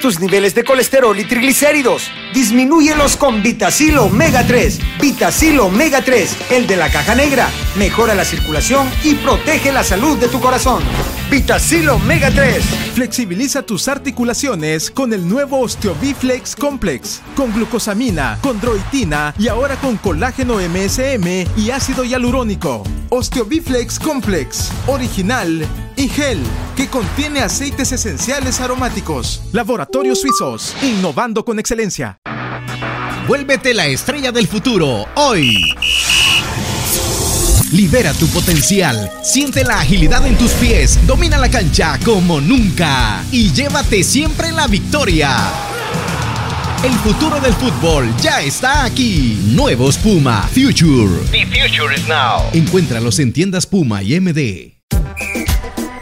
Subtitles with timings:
[0.00, 2.10] Tus niveles de colesterol y triglicéridos.
[2.32, 4.78] Disminúyelos con Vitacil Omega 3.
[4.98, 7.50] Vitacil Omega 3, el de la caja negra.
[7.76, 10.82] Mejora la circulación y protege la salud de tu corazón.
[11.30, 12.64] Vitacil Omega 3.
[12.94, 17.20] Flexibiliza tus articulaciones con el nuevo Osteobiflex Complex.
[17.36, 22.82] Con glucosamina, condroitina y ahora con colágeno MSM y ácido hialurónico.
[23.10, 24.72] Osteobiflex Complex.
[24.88, 25.64] Original
[25.94, 26.40] y gel
[26.76, 29.42] que contiene aceites esenciales aromáticos.
[29.52, 32.18] Laboratorios Suizos, innovando con excelencia.
[33.28, 35.76] Vuélvete la estrella del futuro hoy.
[37.72, 43.52] Libera tu potencial, siente la agilidad en tus pies, domina la cancha como nunca y
[43.52, 45.36] llévate siempre la victoria.
[46.82, 49.38] El futuro del fútbol ya está aquí.
[49.52, 51.14] Nuevos Puma Future.
[51.30, 52.42] The future is now.
[52.52, 54.80] Encuéntralos en tiendas Puma y MD.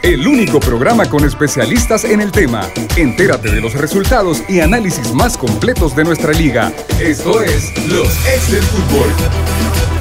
[0.01, 2.67] El único programa con especialistas en el tema.
[2.95, 6.73] Entérate de los resultados y análisis más completos de nuestra liga.
[6.99, 9.98] Esto es Los Ex del Fútbol.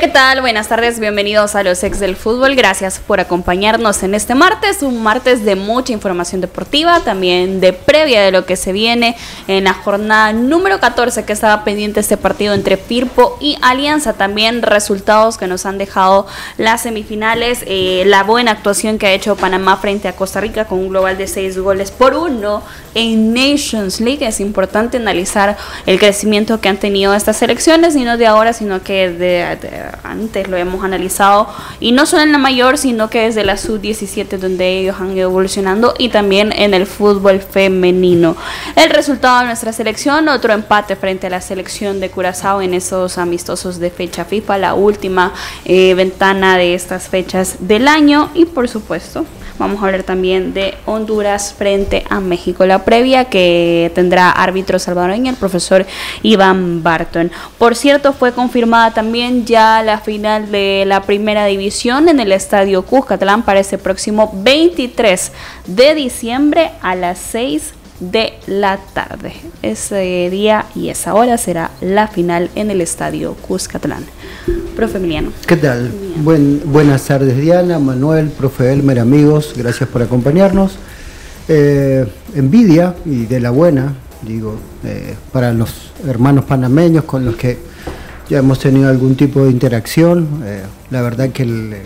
[0.00, 0.42] ¿Qué tal?
[0.42, 2.54] Buenas tardes, bienvenidos a los ex del fútbol.
[2.54, 8.20] Gracias por acompañarnos en este martes, un martes de mucha información deportiva, también de previa
[8.20, 9.16] de lo que se viene
[9.48, 14.12] en la jornada número 14 que estaba pendiente este partido entre Firpo y Alianza.
[14.12, 16.26] También resultados que nos han dejado
[16.58, 20.78] las semifinales, eh, la buena actuación que ha hecho Panamá frente a Costa Rica con
[20.78, 22.62] un global de 6 goles por uno
[22.94, 24.26] en Nations League.
[24.26, 25.56] Es importante analizar
[25.86, 30.48] el crecimiento que han tenido estas selecciones, y no de ahora, sino que de antes
[30.48, 31.48] lo hemos analizado,
[31.80, 35.30] y no solo en la mayor, sino que desde la sub-17 donde ellos han ido
[35.30, 38.36] evolucionando y también en el fútbol femenino.
[38.74, 43.18] El resultado de nuestra selección, otro empate frente a la selección de Curazao en esos
[43.18, 45.32] amistosos de fecha FIFA, la última
[45.64, 49.24] eh, ventana de estas fechas del año y por supuesto
[49.58, 52.66] Vamos a hablar también de Honduras frente a México.
[52.66, 55.86] La previa que tendrá árbitro salvadoreño el profesor
[56.22, 57.32] Iván Barton.
[57.56, 62.82] Por cierto, fue confirmada también ya la final de la primera división en el estadio
[62.82, 65.32] Cuscatlán para este próximo 23
[65.66, 69.32] de diciembre a las 6 de la tarde.
[69.62, 74.04] Ese día y esa hora será la final en el estadio Cuscatlán.
[74.76, 75.32] Profe Emiliano.
[75.46, 75.90] ¿Qué tal?
[76.22, 80.76] Buen, buenas tardes Diana, Manuel, profe Elmer, amigos, gracias por acompañarnos.
[81.48, 87.75] Eh, envidia y de la buena, digo, eh, para los hermanos panameños con los que
[88.28, 90.42] ya hemos tenido algún tipo de interacción.
[90.44, 91.76] Eh, la verdad que el,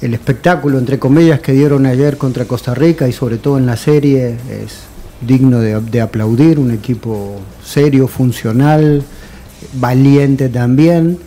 [0.00, 3.76] el espectáculo, entre comillas, que dieron ayer contra Costa Rica y sobre todo en la
[3.76, 4.80] serie es
[5.20, 9.02] digno de, de aplaudir, un equipo serio, funcional,
[9.74, 11.18] valiente también,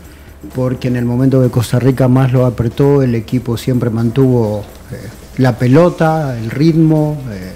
[0.55, 4.95] porque en el momento que Costa Rica más lo apretó, el equipo siempre mantuvo eh,
[5.37, 7.51] la pelota, el ritmo, eh,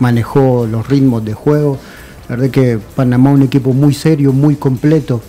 [0.00, 1.78] manejó los ritmos de juego.
[2.30, 5.20] La verdad que Panamá es un equipo muy serio, muy completo.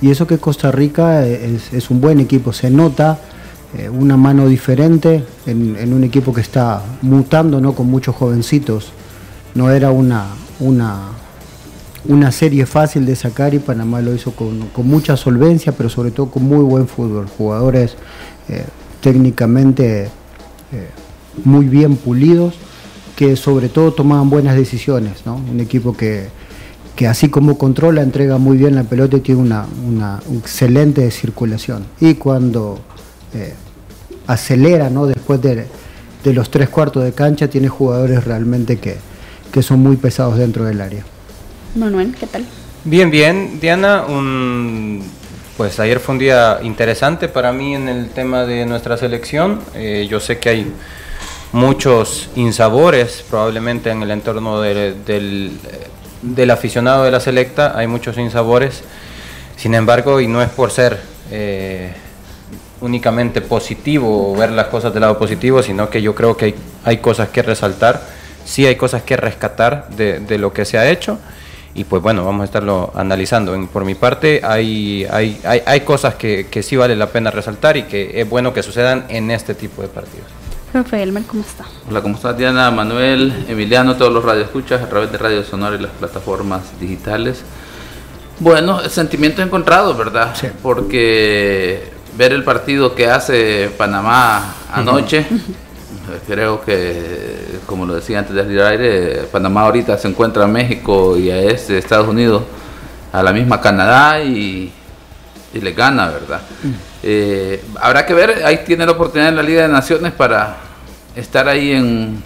[0.00, 3.18] Y eso que Costa Rica es, un buen equipo, se nota
[3.76, 7.74] eh, una mano diferente en, un equipo que está mutando ¿no?
[7.74, 8.92] con muchos jovencitos.
[9.54, 10.24] No era una,
[10.58, 11.08] una,
[12.06, 16.30] una serie fácil de sacar y Panamá lo hizo con, mucha solvencia, pero sobre todo
[16.30, 17.28] con muy buen fútbol.
[17.36, 17.94] Jugadores
[18.48, 18.64] eh,
[19.02, 20.88] técnicamente eh,
[21.44, 22.54] muy bien pulidos,
[23.18, 25.24] que sobre todo tomaban buenas decisiones.
[25.26, 26.28] Un equipo que,
[27.08, 31.84] así como controla, entrega muy bien la pelota y tiene una, excelente circulación.
[31.98, 32.78] Y cuando
[33.34, 33.54] eh,
[34.28, 35.06] acelera, ¿no?
[35.06, 35.66] después de,
[36.26, 41.02] los tres cuartos de cancha, tiene jugadores realmente que son muy pesados dentro del área.
[41.74, 42.46] Manuel, ¿qué tal?
[42.84, 43.58] Bien, bien.
[43.60, 45.02] Diana, un,
[45.56, 49.58] pues ayer fue un día interesante para mí en el tema de nuestra selección.
[49.74, 50.72] Eh, yo sé que hay
[51.52, 58.82] muchos insabores probablemente en el entorno del, del, aficionado de la selecta, hay muchos insabores.
[59.56, 61.00] Sin embargo, y no es por ser
[61.30, 61.92] eh,
[62.80, 66.54] únicamente positivo o ver las cosas del lado positivo, sino que yo creo que hay,
[66.84, 68.00] hay cosas que resaltar,
[68.44, 71.18] sí hay cosas que rescatar de, de lo que se ha hecho
[71.74, 73.56] y pues bueno, vamos a estarlo analizando.
[73.72, 77.76] Por mi parte, hay, hay, hay, hay cosas que, que, sí vale la pena resaltar
[77.76, 80.37] y que es bueno que sucedan en este tipo de partidos.
[80.72, 81.64] Profe Elmer, ¿cómo está?
[81.88, 85.80] Hola, ¿cómo está Diana, Manuel, Emiliano, todos los radioescuchas a través de Radio Sonora y
[85.80, 87.42] las plataformas digitales?
[88.38, 90.34] Bueno, sentimiento encontrado, ¿verdad?
[90.38, 90.48] Sí.
[90.62, 95.26] Porque ver el partido que hace Panamá anoche...
[96.26, 100.52] Creo que, como lo decía antes de salir al aire, Panamá ahorita se encuentra en
[100.52, 102.44] México y a este Estados Unidos,
[103.12, 104.72] a la misma Canadá y,
[105.52, 106.40] le gana, ¿verdad?
[106.62, 106.87] Mm.
[107.02, 110.56] Eh, habrá que ver, ahí tiene la oportunidad en la Liga de Naciones para
[111.14, 112.22] estar ahí en,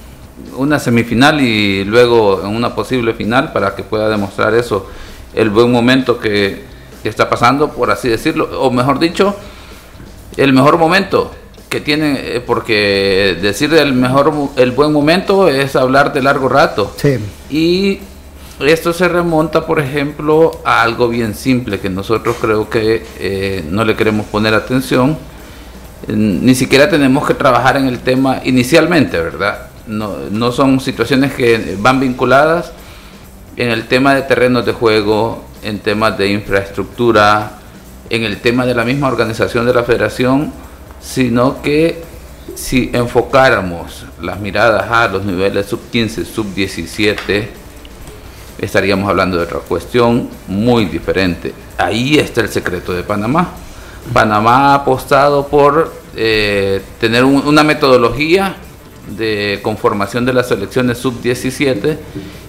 [0.57, 4.87] una semifinal y luego en una posible final para que pueda demostrar eso,
[5.35, 6.65] el buen momento que,
[7.03, 9.37] que está pasando, por así decirlo, o mejor dicho,
[10.37, 11.33] el mejor momento
[11.69, 16.93] que tiene, eh, porque decir el mejor, el buen momento es hablar de largo rato.
[16.97, 17.19] Sí.
[17.49, 18.01] Y
[18.61, 23.85] esto se remonta, por ejemplo, a algo bien simple que nosotros creo que eh, no
[23.85, 25.19] le queremos poner atención.
[26.09, 29.69] Ni siquiera tenemos que trabajar en el tema inicialmente, ¿verdad?
[29.87, 32.73] No, no son situaciones que van vinculadas
[33.57, 37.59] en el tema de terrenos de juego, en temas de infraestructura,
[38.11, 40.53] en el tema de la misma organización de la federación,
[41.01, 42.03] sino que
[42.55, 47.62] si enfocáramos las miradas a los niveles sub 15, sub 17,
[48.63, 51.53] estaríamos hablando de otra cuestión muy diferente.
[51.77, 53.51] Ahí está el secreto de Panamá.
[54.13, 58.57] Panamá ha apostado por eh, tener una metodología
[59.17, 61.97] de conformación de las selecciones sub-17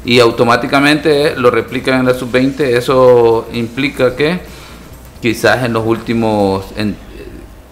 [0.06, 2.62] y automáticamente lo replican en la sub-20.
[2.62, 4.40] Eso implica que
[5.22, 6.66] quizás en los últimos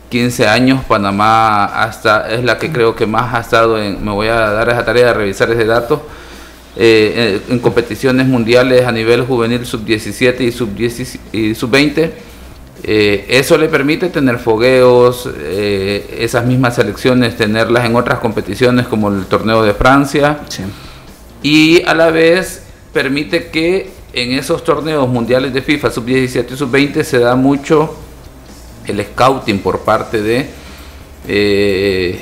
[0.09, 4.27] 15 años Panamá hasta es la que creo que más ha estado en, me voy
[4.27, 6.05] a dar esa tarea de revisar ese dato,
[6.77, 11.53] eh, en competiciones mundiales a nivel juvenil sub-17 y sub-20.
[11.53, 11.75] Sub
[12.83, 19.09] eh, eso le permite tener fogueos, eh, esas mismas selecciones, tenerlas en otras competiciones como
[19.09, 20.39] el torneo de Francia.
[21.43, 22.63] Y a la vez
[22.93, 27.95] permite que en esos torneos mundiales de FIFA sub-17 y sub-20 se da mucho
[28.87, 30.61] el scouting por parte de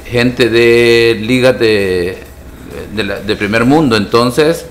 [0.05, 2.28] gente de ligas de
[2.93, 3.95] de, primer mundo.
[3.95, 4.65] Entonces,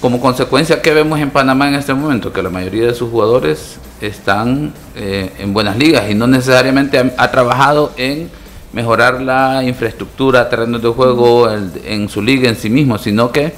[0.00, 2.32] como consecuencia, ¿qué vemos en Panamá en este momento?
[2.32, 7.30] Que la mayoría de sus jugadores están eh, en buenas ligas y no necesariamente ha,
[7.30, 8.30] trabajado en
[8.72, 13.54] mejorar la infraestructura, terrenos de juego en su liga en sí mismo, sino que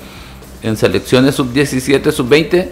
[0.63, 2.69] en selecciones sub-17, sub-20,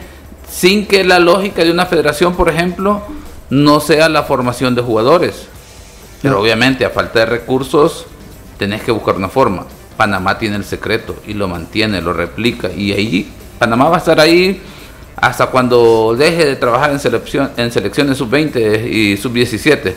[0.48, 3.02] sin que la lógica de una federación, por ejemplo,
[3.50, 5.46] no sea la formación de jugadores.
[6.22, 8.06] Pero obviamente a falta de recursos
[8.58, 9.66] tenés que buscar una forma.
[9.96, 12.70] Panamá tiene el secreto y lo mantiene, lo replica.
[12.70, 14.60] Y ahí Panamá va a estar ahí
[15.16, 19.94] hasta cuando deje de trabajar en, selección, en selecciones sub-20 y sub-17.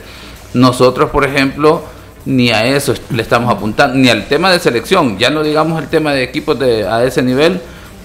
[0.54, 1.84] Nosotros, por ejemplo,
[2.26, 5.90] ni a eso le estamos apuntando, ni al tema de selección, ya no digamos el
[5.90, 7.60] tema de equipos de, a ese nivel,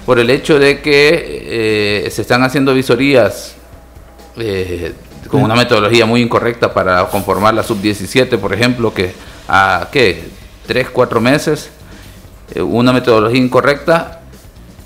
[0.04, 3.54] por el hecho de que eh, se están haciendo visorías
[4.36, 4.92] eh,
[5.28, 9.12] con una metodología muy incorrecta para conformar la sub-17, por ejemplo, que
[9.48, 10.24] a qué,
[10.66, 11.70] tres, cuatro meses
[12.62, 14.20] una metodología incorrecta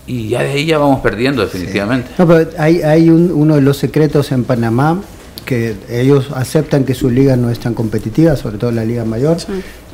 [0.07, 2.11] y ya de ahí ya vamos perdiendo definitivamente.
[2.59, 5.01] hay, hay uno de los secretos en Panamá
[5.45, 9.39] que ellos aceptan que su liga no es tan competitiva, sobre todo la liga mayor,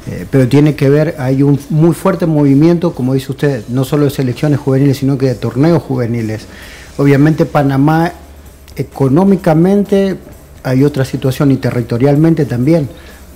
[0.06, 4.04] eh, pero tiene que ver, hay un muy fuerte movimiento, como dice usted, no solo
[4.04, 6.46] de selecciones juveniles, sino que de torneos juveniles.
[6.96, 8.12] Obviamente Panamá
[8.76, 10.16] económicamente
[10.64, 12.88] hay otra situación y territorialmente también,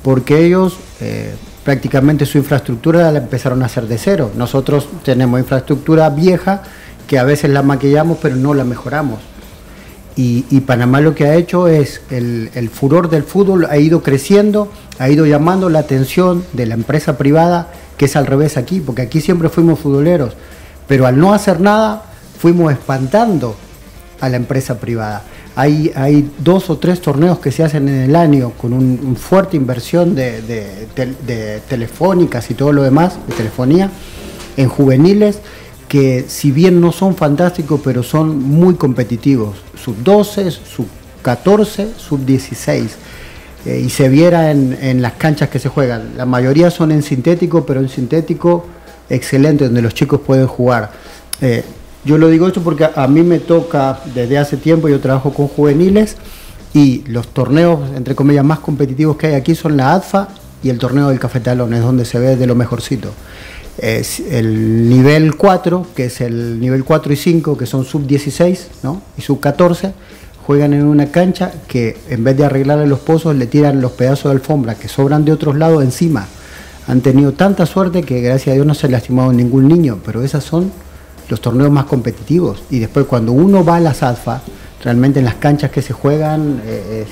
[0.02, 1.34] porque ellos eh,
[1.68, 4.30] prácticamente su infraestructura la empezaron a hacer de cero.
[4.34, 6.62] Nosotros tenemos infraestructura vieja
[7.06, 9.18] que a veces la maquillamos pero no la mejoramos.
[10.16, 14.72] Y, Panamá lo que ha hecho es, el, el, furor del fútbol ha ido creciendo,
[14.98, 19.02] ha ido llamando la atención de la empresa privada, que es al revés aquí, porque
[19.02, 20.32] aquí siempre fuimos futboleros,
[20.86, 22.02] pero al no hacer nada
[22.38, 23.56] fuimos espantando
[24.20, 25.22] a la empresa privada.
[25.60, 30.14] Hay, dos o tres torneos que se hacen en el año con una fuerte inversión
[30.14, 33.90] de, telefónicas y todo lo demás, de telefonía,
[34.56, 35.40] en juveniles,
[35.88, 39.56] que si bien no son fantásticos, pero son muy competitivos.
[39.74, 40.86] Sub 12, sub
[41.22, 42.96] 14, sub 16.
[43.66, 46.12] Eh, y se viera en, las canchas que se juegan.
[46.16, 48.64] La mayoría son en sintético, pero en sintético
[49.10, 50.92] excelente, donde los chicos pueden jugar.
[51.40, 51.64] Eh,
[52.08, 55.46] yo lo digo esto porque a mí me toca desde hace tiempo, yo trabajo con
[55.46, 56.16] juveniles
[56.72, 60.28] y los torneos, entre comillas, más competitivos que hay aquí son la ADFA
[60.62, 63.12] y el torneo del Cafetalón, es donde se ve de lo mejorcito.
[63.76, 68.68] Es el nivel 4, que es el nivel 4 y 5, que son sub 16
[68.84, 69.02] ¿no?
[69.18, 69.92] y sub 14,
[70.46, 74.32] juegan en una cancha que en vez de arreglarle los pozos le tiran los pedazos
[74.32, 76.26] de alfombra que sobran de otros lados encima.
[76.86, 80.22] Han tenido tanta suerte que gracias a Dios no se ha lastimado ningún niño, pero
[80.22, 80.72] esas son
[81.28, 82.62] los torneos más competitivos.
[82.70, 84.42] Y después cuando uno va a la SADFA,
[84.82, 87.06] realmente en las canchas que se juegan eh,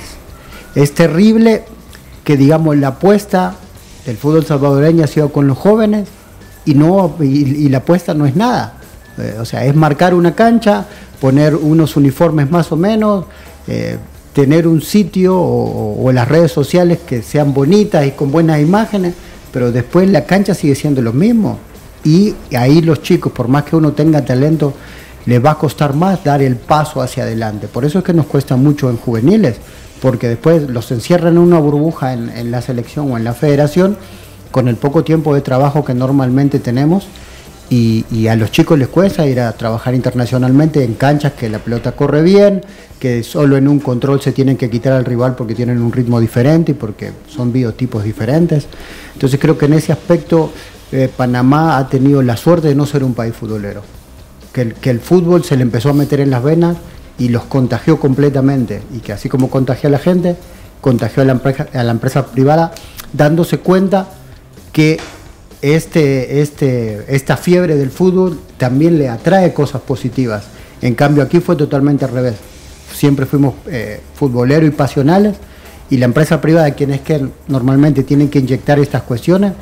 [0.74, 1.64] es, terrible
[2.24, 3.54] que digamos la apuesta
[4.04, 6.08] del fútbol salvadoreño ha sido con los jóvenes
[6.64, 8.74] y no y, la apuesta no es nada.
[9.18, 10.86] Eh, o sea, es marcar una cancha,
[11.20, 13.24] poner unos uniformes más o menos,
[13.66, 13.98] eh,
[14.32, 19.14] tener un sitio o, o, las redes sociales que sean bonitas y con buenas imágenes,
[19.52, 21.58] pero después la cancha sigue siendo lo mismo
[22.06, 24.72] y ahí los chicos, por más que uno tenga talento,
[25.26, 27.66] les va a costar más dar el paso hacia adelante.
[27.66, 29.56] Por eso es que nos cuesta mucho en juveniles,
[30.00, 33.96] porque después los encierran en una burbuja en, la selección o en la federación
[34.52, 37.08] con el poco tiempo de trabajo que normalmente tenemos
[37.68, 41.90] y, a los chicos les cuesta ir a trabajar internacionalmente en canchas que la pelota
[41.90, 42.64] corre bien,
[43.00, 46.20] que solo en un control se tienen que quitar al rival porque tienen un ritmo
[46.20, 48.68] diferente y porque son biotipos diferentes.
[49.14, 50.52] Entonces creo que en ese aspecto
[50.92, 53.82] eh, Panamá ha tenido la suerte de no ser un país futbolero,
[54.52, 56.76] que el, fútbol se le empezó a meter en las venas
[57.18, 60.36] y los contagió completamente y que así como contagió a la gente,
[60.80, 62.72] contagió a la empresa, a la empresa privada
[63.12, 64.08] dándose cuenta
[64.72, 64.98] que
[65.62, 70.44] este, este, esta fiebre del fútbol también le atrae cosas positivas.
[70.82, 72.34] En cambio aquí fue totalmente al revés.
[72.94, 75.36] Siempre fuimos eh, futboleros y pasionales
[75.90, 79.52] y la empresa privada, quienes que normalmente tienen que inyectar estas cuestiones,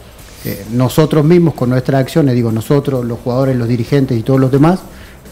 [0.45, 4.51] eh, nosotros mismos con nuestras acciones, digo nosotros, los jugadores, los dirigentes y todos los
[4.51, 4.81] demás,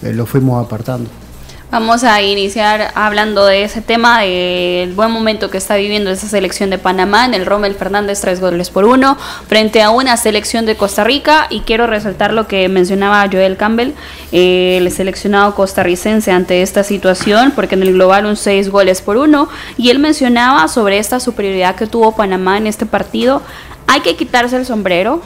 [0.03, 1.11] eh, lo fuimos apartando.
[1.73, 6.69] Vamos a iniciar hablando de ese tema, del buen momento que está viviendo esa selección
[6.69, 9.17] de Panamá en el Rommel Fernández, tres goles por uno,
[9.49, 11.47] frente a una selección de Costa Rica.
[11.49, 13.95] Y quiero resaltar lo que mencionaba Joel Campbell,
[14.33, 19.49] el seleccionado costarricense ante esta situación, porque en el global un seis goles por uno.
[19.79, 23.41] Y él mencionaba sobre esta superioridad que tuvo Panamá en este partido.
[23.93, 25.21] Hay que quitarse el sombrero,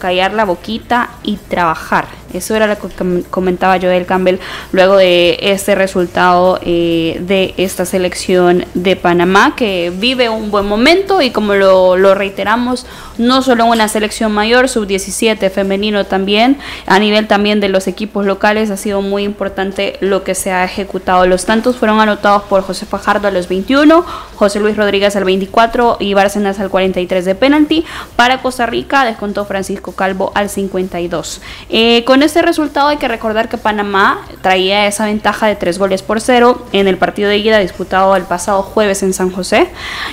[0.00, 2.08] callar la boquita y trabajar.
[2.32, 4.38] Eso era lo que comentaba Joel Campbell
[4.72, 11.22] luego de este resultado eh, de esta selección de Panamá, que vive un buen momento
[11.22, 12.86] y como lo, lo reiteramos,
[13.18, 18.70] no solo una selección mayor, sub-17 femenino también, a nivel también de los equipos locales
[18.70, 21.26] ha sido muy importante lo que se ha ejecutado.
[21.26, 25.98] Los tantos fueron anotados por José Fajardo a los 21, José Luis Rodríguez al 24
[26.00, 27.84] y Bárcenas al 43 de penalti.
[28.16, 31.40] Para Costa Rica descontó Francisco Calvo al 52.
[31.68, 36.02] Eh, con este resultado hay que recordar que Panamá traía esa ventaja de tres goles
[36.02, 39.68] por cero en el partido de ida disputado el pasado jueves en San José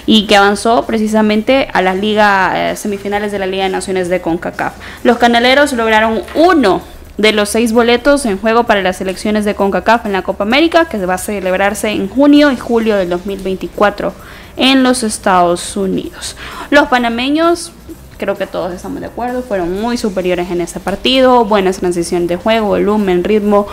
[0.05, 4.21] y que avanzó precisamente a las liga, eh, semifinales de la Liga de Naciones de
[4.21, 4.73] CONCACAF.
[5.03, 6.81] Los canaleros lograron uno
[7.17, 10.85] de los seis boletos en juego para las elecciones de CONCACAF en la Copa América,
[10.85, 14.13] que va a celebrarse en junio y julio del 2024
[14.57, 16.35] en los Estados Unidos.
[16.69, 17.71] Los panameños
[18.17, 22.35] creo que todos estamos de acuerdo, fueron muy superiores en ese partido, buenas transiciones de
[22.35, 23.67] juego, volumen, ritmo.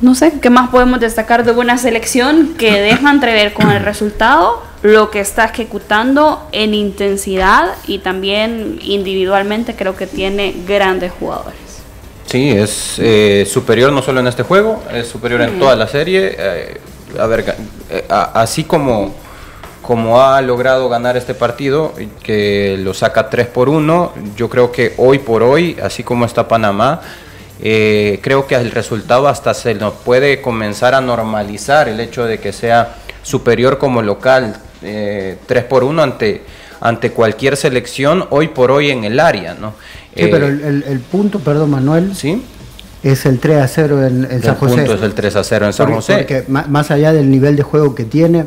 [0.00, 4.62] No sé, ¿qué más podemos destacar de una selección que deja entrever con el resultado
[4.82, 11.58] lo que está ejecutando en intensidad y también individualmente creo que tiene grandes jugadores?
[12.26, 16.36] Sí, es eh, superior no solo en este juego, es superior en toda la serie.
[16.38, 16.80] Eh,
[17.18, 17.56] a ver,
[17.90, 19.12] eh, así como
[19.90, 21.92] como ha logrado ganar este partido,
[22.22, 26.46] que lo saca 3 por 1, yo creo que hoy por hoy, así como está
[26.46, 27.00] Panamá,
[27.60, 32.38] eh, creo que el resultado hasta se nos puede comenzar a normalizar el hecho de
[32.38, 36.42] que sea superior como local, eh, 3 por 1 ante,
[36.80, 39.54] ante cualquier selección hoy por hoy en el área.
[39.54, 39.74] ¿no?
[40.14, 42.44] Sí, pero eh, el, punto, perdón Manuel, ¿sí?
[43.02, 44.74] es el 3 a 0 en, San José.
[44.74, 46.16] El punto es el 3 a 0 en San José.
[46.18, 48.44] Porque más allá del nivel de juego que tiene,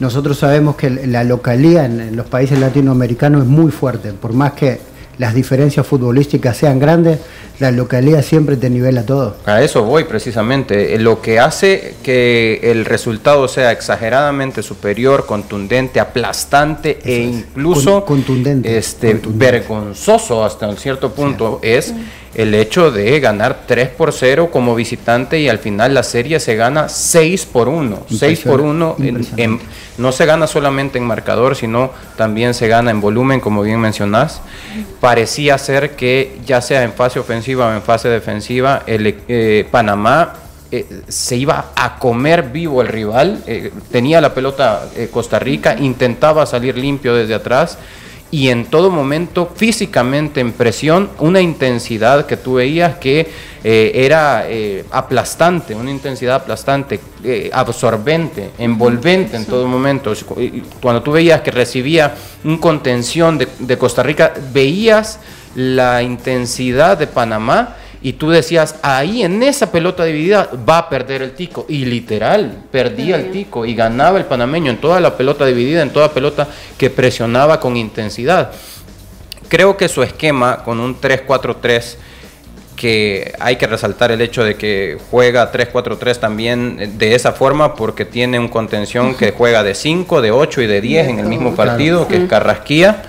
[0.00, 4.80] nosotros sabemos que la localía en, los países latinoamericanos es muy fuerte, por más que
[5.18, 7.18] las diferencias futbolísticas sean grandes,
[7.58, 9.36] la localidad siempre te nivela todo.
[9.44, 10.94] A eso voy precisamente.
[10.94, 18.76] Eh, lo que hace que el resultado sea exageradamente superior, contundente, aplastante e incluso contundente,
[18.76, 21.94] este, vergonzoso hasta un cierto punto es
[22.34, 26.54] el hecho de ganar 3 por 0 como visitante y al final la serie se
[26.54, 28.06] gana 6 por 1.
[28.08, 28.96] 6 por 1
[29.98, 34.40] no se gana solamente en marcador, sino también se gana en volumen, como bien mencionás.
[35.00, 40.34] Parecía ser que ya sea en fase ofensiva o en fase defensiva, el eh, Panamá
[40.70, 46.46] eh, se iba a comer vivo el rival, eh, tenía la pelota Costa Rica, intentaba
[46.46, 47.78] salir limpio desde atrás
[48.32, 53.28] y en todo momento físicamente en presión, una intensidad que tú veías que
[53.64, 60.12] eh, era eh, aplastante, una intensidad aplastante, eh, absorbente, envolvente en todo momento.
[60.80, 65.18] Cuando tú veías que recibía un contención de, de Costa Rica, veías
[65.56, 71.20] la intensidad de Panamá y tú decías, ahí en esa pelota dividida va a perder
[71.20, 71.66] el tico.
[71.68, 75.90] Y literal, perdía el tico y ganaba el panameño en toda la pelota dividida, en
[75.90, 78.52] toda pelota que presionaba con intensidad.
[79.48, 81.96] Creo que su esquema con un 3-4-3,
[82.74, 88.06] que hay que resaltar el hecho de que juega 3-4-3 también de esa forma, porque
[88.06, 91.54] tiene un contención que juega de 5, de 8 y de 10 en el mismo
[91.54, 93.02] partido, que es Carrasquía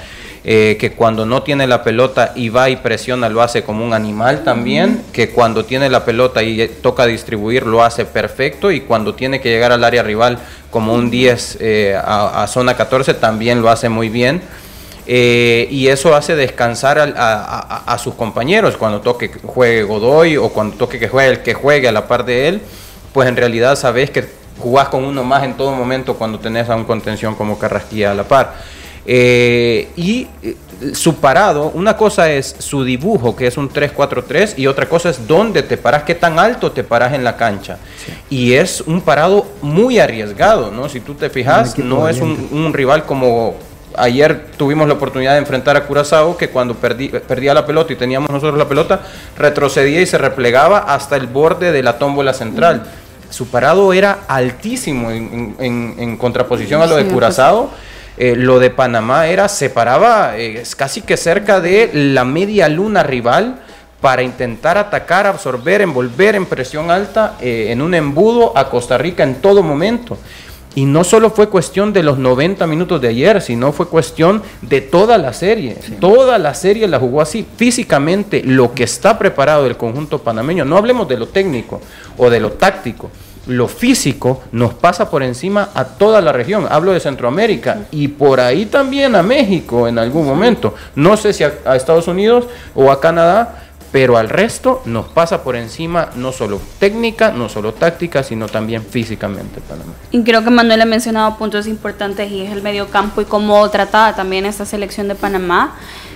[0.44, 3.94] eh, que cuando no tiene la pelota y va y presiona lo hace como un
[3.94, 9.14] animal también, que cuando tiene la pelota y toca distribuir lo hace perfecto y cuando
[9.14, 10.40] tiene que llegar al área rival
[10.72, 14.42] como un 10 eh, a, zona 14 también lo hace muy bien.
[15.06, 20.76] Eh, y eso hace descansar a, sus compañeros cuando toque que juegue Godoy o cuando
[20.76, 22.62] toque que juegue el que juegue a la par de él,
[23.14, 24.26] pues en realidad sabes que
[24.58, 28.16] jugás con uno más en todo momento cuando tenés a un contención como Carrasquilla a
[28.16, 28.56] la par.
[29.06, 30.56] Eh, y eh,
[30.94, 35.28] su parado, una cosa es su dibujo, que es un 3-4-3, y otra cosa es
[35.28, 37.78] dónde te paras, qué tan alto te paras en la cancha.
[38.30, 40.90] Y es un parado muy arriesgado, ¿no?
[40.90, 43.56] Si tú te fijas, no es un, rival como
[43.98, 48.30] ayer tuvimos la oportunidad de enfrentar a Curazao, que cuando perdía la pelota y teníamos
[48.30, 49.02] nosotros la pelota,
[49.38, 52.84] retrocedía y se replegaba hasta el borde de la tómbola central.
[53.30, 57.70] Su parado era altísimo en, contraposición a lo de Curazao.
[58.18, 63.04] Eh, lo de Panamá era, se paraba eh, casi que cerca de la media luna
[63.04, 63.62] rival
[64.02, 69.24] para intentar atacar, absorber, envolver en presión alta eh, en un embudo a Costa Rica
[69.24, 70.18] en todo momento.
[70.74, 74.80] Y no solo fue cuestión de los 90 minutos de ayer, sino fue cuestión de
[74.80, 75.76] toda la serie.
[76.00, 77.46] Toda la serie la jugó así.
[77.58, 81.82] Físicamente, lo que está preparado el conjunto panameño, no hablemos de lo técnico
[82.18, 83.12] o de lo táctico,
[83.52, 86.68] lo físico nos pasa por encima a toda la región.
[86.70, 90.74] Hablo de Centroamérica y por ahí también a México en algún momento.
[90.96, 95.58] No sé si a, Estados Unidos o a Canadá, pero al resto nos pasa por
[95.58, 99.62] encima no solo técnica, no solo táctica, sino también físicamente.
[100.12, 103.70] Y creo que Manuel ha mencionado puntos importantes y es el medio campo y cómo
[103.70, 105.76] trataba también esta selección de Panamá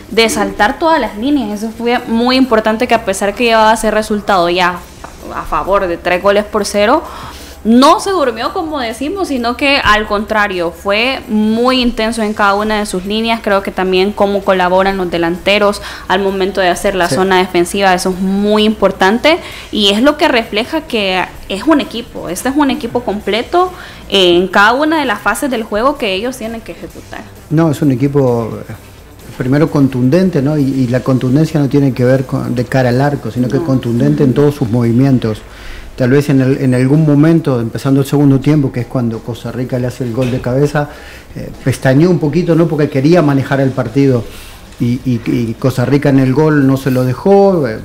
[0.09, 1.61] de saltar todas las líneas.
[1.61, 4.79] Eso fue muy importante que a pesar que llevaba ese resultado ya
[5.33, 7.03] a favor de tres goles por cero,
[7.65, 12.77] no se durmió como decimos, sino que al contrario, fue muy intenso en cada una
[12.77, 13.39] de sus líneas.
[13.43, 18.11] Creo que también cómo colaboran los delanteros al momento de hacer la zona defensiva, eso
[18.11, 19.39] es muy importante
[19.71, 23.73] y es lo que refleja que es un equipo, este es un equipo completo
[24.09, 27.23] en cada una de las fases del juego que ellos tienen que ejecutar.
[27.49, 28.59] No, es un equipo
[29.37, 30.57] primero contundente, ¿no?
[30.57, 34.23] Y, la contundencia no tiene que ver con, de cara al arco, sino que contundente
[34.23, 35.41] en todos sus movimientos.
[35.95, 39.79] Tal vez en, en, algún momento, empezando el segundo tiempo, que es cuando Costa Rica
[39.79, 40.89] le hace el gol de cabeza,
[41.35, 42.67] eh, pestañeó un poquito, ¿no?
[42.67, 44.23] Porque quería manejar el partido.
[44.79, 47.77] Y, Costa Rica en el gol no se lo dejó, eh,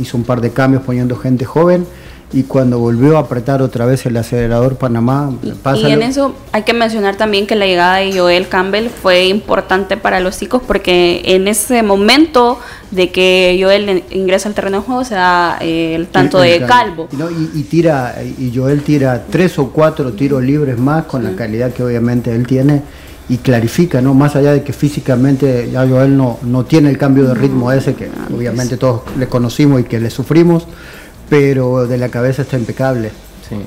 [0.00, 1.86] hizo un par de cambios poniendo gente joven
[2.32, 5.32] y cuando volvió a apretar otra vez el acelerador Panamá.
[5.42, 9.96] Y, en eso hay que mencionar también que la llegada de Joel Campbell fue importante
[9.96, 12.58] para los chicos porque en ese momento
[12.90, 17.08] de que Joel ingresa al terreno de juego se da eh, el tanto de Calvo.
[17.54, 21.82] Y, tira, y Joel tira tres o cuatro tiros libres más con la calidad que
[21.82, 22.82] obviamente él tiene
[23.30, 24.14] y clarifica, ¿no?
[24.14, 27.94] Más allá de que físicamente ya Joel no, no tiene el cambio de ritmo ese
[27.94, 30.66] que obviamente todos le conocimos y que le sufrimos
[31.28, 33.10] pero de la cabeza está impecable.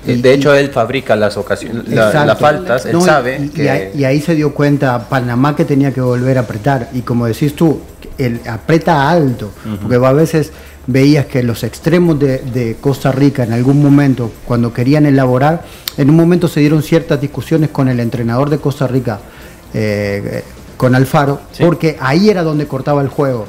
[0.06, 3.50] de hecho, él fabrica las ocasiones, las faltas, él sabe.
[3.94, 6.90] Y, ahí, se dio cuenta Panamá que tenía que volver a apretar.
[6.94, 7.82] Y como decís tú,
[8.18, 10.52] él aprieta alto, porque a veces
[10.88, 15.64] veías que los extremos de, Costa Rica en algún momento, cuando querían elaborar,
[15.98, 19.20] en un momento se dieron ciertas discusiones con el entrenador de Costa Rica,
[19.74, 20.44] eh,
[20.78, 23.46] con Alfaro, porque ahí era donde cortaba el juego.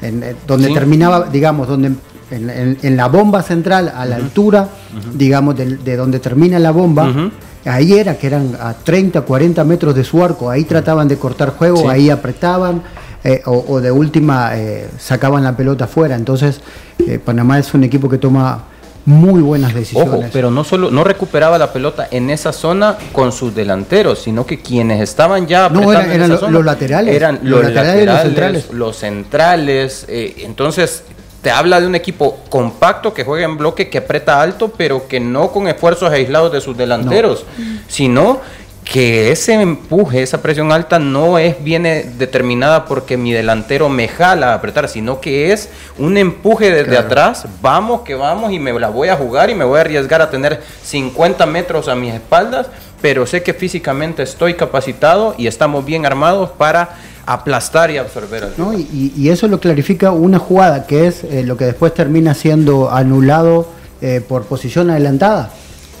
[0.00, 1.92] En, eh, donde terminaba, digamos, donde
[2.30, 4.68] en, la bomba central, a la altura,
[5.14, 7.30] digamos, de, donde termina la bomba,
[7.64, 11.50] ahí era que eran a 30, 40 metros de su arco, ahí trataban de cortar
[11.50, 12.82] juego, ahí apretaban.
[13.22, 16.16] Eh, o, de última eh, sacaban la pelota afuera.
[16.16, 16.60] Entonces,
[17.06, 18.64] eh, Panamá es un equipo que toma
[19.04, 20.08] muy buenas decisiones.
[20.08, 24.46] Ojo, pero no solo no recuperaba la pelota en esa zona con sus delanteros, sino
[24.46, 30.06] que quienes estaban ya no eran, los laterales, eran los, laterales, los centrales, los centrales.
[30.08, 31.02] entonces
[31.42, 35.20] te habla de un equipo compacto que juega en bloque, que aprieta alto, pero que
[35.20, 37.46] no con esfuerzos aislados de sus delanteros,
[37.88, 38.40] sino
[38.84, 44.50] que ese empuje, esa presión alta no es viene determinada porque mi delantero me jala
[44.50, 48.88] a apretar, sino que es un empuje desde atrás, vamos que vamos y me la
[48.88, 52.66] voy a jugar y me voy a arriesgar a tener 50 metros a mis espaldas,
[53.00, 58.54] pero sé que físicamente estoy capacitado y estamos bien armados para aplastar y absorber al
[58.56, 58.72] ¿No?
[58.72, 63.68] y, eso lo clarifica una jugada que es eh, lo que después termina siendo anulado
[64.02, 65.50] eh, por posición adelantada,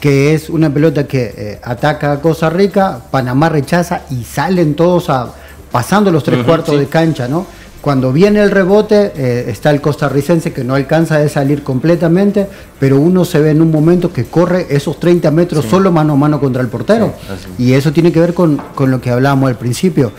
[0.00, 5.10] que es una pelota que eh, ataca a Costa Rica, Panamá rechaza y salen todos
[5.10, 5.32] a,
[5.70, 7.46] pasando los tres cuartos de cancha, ¿no?
[7.80, 12.46] Cuando viene el rebote, está el costarricense que no alcanza de salir completamente,
[12.78, 16.16] pero uno se ve en un momento que corre esos 30 metros solo mano a
[16.16, 17.14] mano contra el portero.
[17.58, 20.12] y eso tiene que ver con, con lo que hablábamos al principio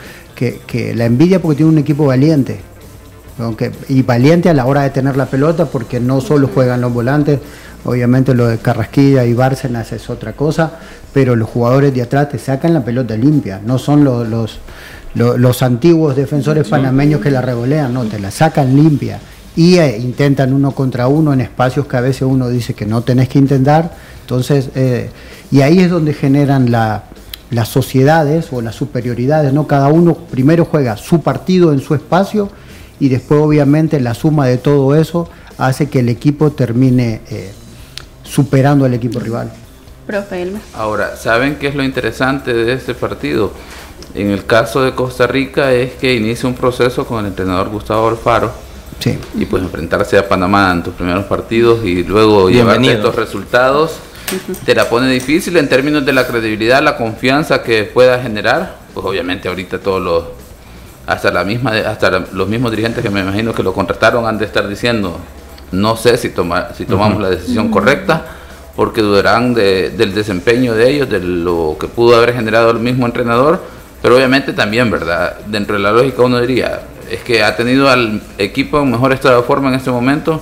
[0.67, 2.59] que, la envidia porque tiene un equipo valiente.
[3.37, 6.93] Aunque, y valiente a la hora de tener la pelota porque no solo juegan los
[6.93, 7.39] volantes,
[7.85, 10.73] obviamente lo de Carrasquilla y Bárcenas es otra cosa,
[11.13, 14.59] pero los jugadores de atrás te sacan la pelota limpia, no son los, los,
[15.15, 19.19] los, antiguos defensores panameños que la revolean, no, te la sacan limpia
[19.55, 23.01] y eh, intentan uno contra uno en espacios que a veces uno dice que no
[23.01, 25.09] tenés que intentar, entonces, eh,
[25.51, 27.03] y ahí es donde generan la,
[27.51, 29.67] las sociedades o las superioridades, ¿no?
[29.67, 32.49] Cada uno primero juega su partido en su espacio
[32.99, 37.51] y después obviamente la suma de todo eso hace que el equipo termine eh,
[38.23, 39.51] superando al equipo rival.
[40.75, 43.51] Ahora, ¿saben qué es lo interesante de este partido?
[44.13, 48.09] En el caso de Costa Rica es que inicia un proceso con el entrenador Gustavo
[48.09, 48.51] Alfaro.
[48.99, 49.17] Sí.
[49.35, 53.99] Y pues enfrentarse a Panamá en tus primeros partidos y luego llevar estos resultados
[54.65, 58.75] te la pone difícil en términos de la credibilidad, la confianza que pueda generar.
[58.93, 60.23] Pues obviamente ahorita todos los
[61.07, 64.45] hasta la misma hasta los mismos dirigentes que me imagino que lo contrataron han de
[64.45, 65.17] estar diciendo
[65.71, 68.25] no sé si toma, si tomamos la decisión correcta
[68.75, 73.61] porque dudarán del desempeño de ellos, de lo que pudo haber generado el mismo entrenador,
[74.01, 75.37] pero obviamente también, ¿verdad?
[75.47, 79.41] Dentro de la lógica uno diría, es que ha tenido al equipo en mejor estado
[79.41, 80.41] de forma en este momento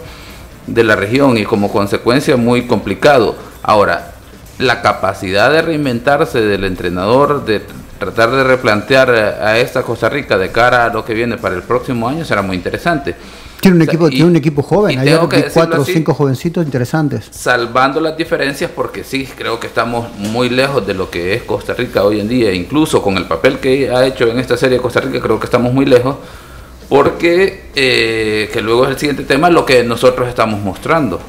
[0.67, 3.35] de la región y como consecuencia muy complicado.
[3.63, 4.11] Ahora,
[4.59, 7.61] la capacidad de reinventarse del entrenador, de
[7.97, 11.63] tratar de replantear a esta Costa Rica de cara a lo que viene para el
[11.63, 13.15] próximo año será muy interesante.
[13.61, 15.13] Tiene un, equipo, tiene un equipo joven, hay
[15.53, 17.27] cuatro o cinco jovencitos interesantes.
[17.31, 21.73] Salvando las diferencias, porque sí, creo que estamos muy lejos de lo que es Costa
[21.73, 25.01] Rica hoy en día, incluso con el papel que ha hecho en esta serie Costa
[25.01, 26.15] Rica, creo que estamos muy lejos,
[26.87, 31.19] porque, eh, que luego es el siguiente tema, lo que nosotros estamos mostrando.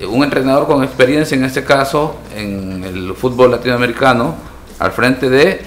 [0.00, 4.34] Eh, un entrenador con experiencia, en este caso, en el fútbol latinoamericano,
[4.78, 5.60] al frente de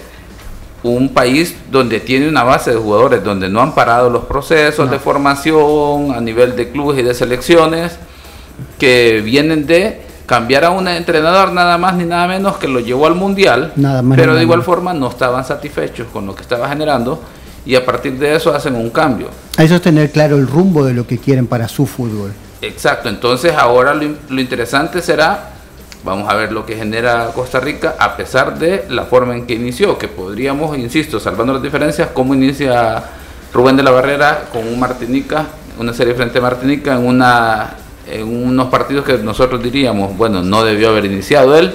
[0.84, 5.00] un país donde tiene una base de jugadores, donde no han parado los procesos de
[5.00, 7.98] formación a nivel de clubes y de selecciones,
[8.78, 13.08] que vienen de cambiar a un entrenador nada más ni nada menos que lo llevó
[13.08, 13.74] al mundial,
[14.16, 17.22] pero de igual forma no estaban satisfechos con lo que estaba generando
[17.66, 19.28] y a partir de eso hacen un cambio.
[19.58, 22.34] Eso es tener claro el rumbo de lo que quieren para su fútbol.
[22.62, 25.50] Exacto, entonces ahora lo, lo interesante será
[26.04, 29.54] Vamos a ver lo que genera Costa Rica a pesar de la forma en que
[29.54, 33.04] inició, que podríamos, insisto, salvando las diferencias, cómo inicia
[33.54, 35.46] Rubén de la Barrera con un Martinica,
[35.80, 40.66] una serie frente a Martinica en, una, en unos partidos que nosotros diríamos, bueno, no
[40.66, 41.74] debió haber iniciado él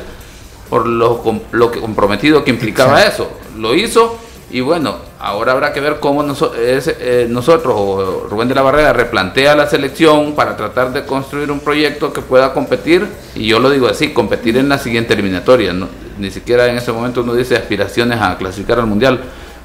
[0.68, 3.30] por lo, lo que comprometido que implicaba eso.
[3.56, 4.18] Lo hizo
[4.50, 9.56] y bueno, ahora habrá que ver cómo eh, nosotros o Rubén de la Barrera replantea
[9.56, 13.88] la selección para tratar de construir un proyecto que pueda competir, y yo lo digo
[13.88, 15.74] así, competir en la siguiente eliminatoria.
[16.18, 19.20] Ni siquiera en ese momento uno dice aspiraciones a clasificar al Mundial,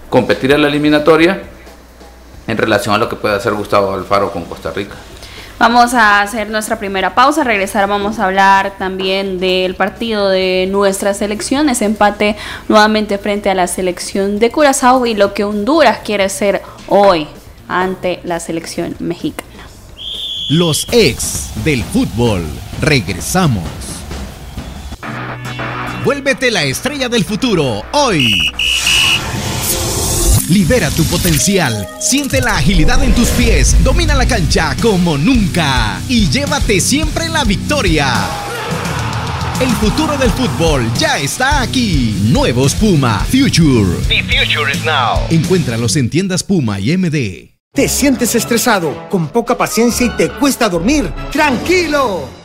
[0.10, 1.42] competir en la eliminatoria
[2.48, 4.96] en relación a lo que puede hacer Gustavo Alfaro con Costa Rica.
[5.60, 11.14] Vamos a hacer nuestra primera pausa, regresar vamos a hablar también del partido de nuestra
[11.14, 12.36] selección, ese empate
[12.68, 17.28] nuevamente frente a la selección de Curazao y lo que Honduras quiere hacer hoy
[17.68, 19.50] ante la selección mexicana.
[20.50, 22.46] Los ex del fútbol,
[22.82, 23.64] regresamos.
[26.04, 28.52] Vuélvete la estrella del futuro hoy.
[30.50, 36.30] Libera tu potencial, siente la agilidad en tus pies, domina la cancha como nunca y
[36.30, 38.14] llévate siempre la victoria.
[39.62, 42.14] El futuro del fútbol ya está aquí.
[42.24, 43.96] Nuevos Puma Future.
[44.10, 45.20] The future is now.
[45.30, 47.54] Encuéntralos en tiendas Puma y MD.
[47.74, 51.10] ¿Te sientes estresado, con poca paciencia y te cuesta dormir?
[51.32, 52.43] ¡Tranquilo!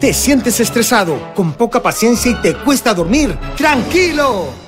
[0.00, 3.36] ¿Te sientes estresado, con poca paciencia y te cuesta dormir?
[3.56, 4.67] ¡Tranquilo!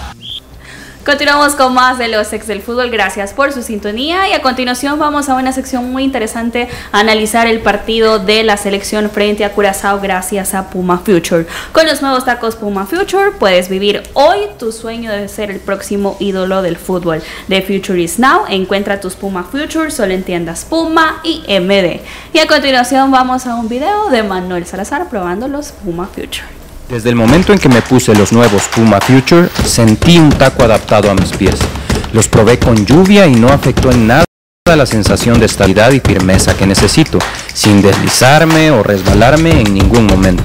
[1.03, 2.91] Continuamos con más de los ex del fútbol.
[2.91, 4.29] Gracias por su sintonía.
[4.29, 9.09] Y a continuación vamos a una sección muy interesante, analizar el partido de la selección
[9.09, 11.47] frente a Curazao gracias a Puma Future.
[11.71, 16.17] Con los nuevos tacos Puma Future puedes vivir hoy tu sueño de ser el próximo
[16.19, 17.23] ídolo del fútbol.
[17.49, 18.45] The Future is Now.
[18.47, 22.01] Encuentra tus Puma Future solo en tiendas Puma y MD.
[22.31, 26.60] Y a continuación vamos a un video de Manuel Salazar probando los Puma Future.
[26.91, 31.09] Desde el momento en que me puse los nuevos Puma Future, sentí un taco adaptado
[31.09, 31.55] a mis pies.
[32.11, 34.25] Los probé con lluvia y no afectó en nada
[34.65, 37.17] la sensación de estabilidad y firmeza que necesito,
[37.53, 40.43] sin deslizarme o resbalarme en ningún momento.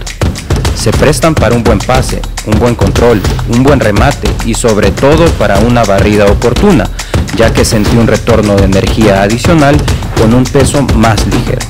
[0.76, 5.28] Se prestan para un buen pase, un buen control, un buen remate y sobre todo
[5.32, 6.88] para una barrida oportuna,
[7.36, 9.76] ya que sentí un retorno de energía adicional
[10.16, 11.66] con un peso más ligero.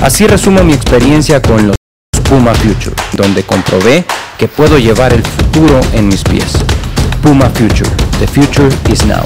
[0.00, 1.76] Así resumo mi experiencia con los
[2.34, 4.04] Puma Future, donde comprobé
[4.36, 6.52] que puedo llevar el futuro en mis pies.
[7.22, 9.22] Puma Future, the future is now.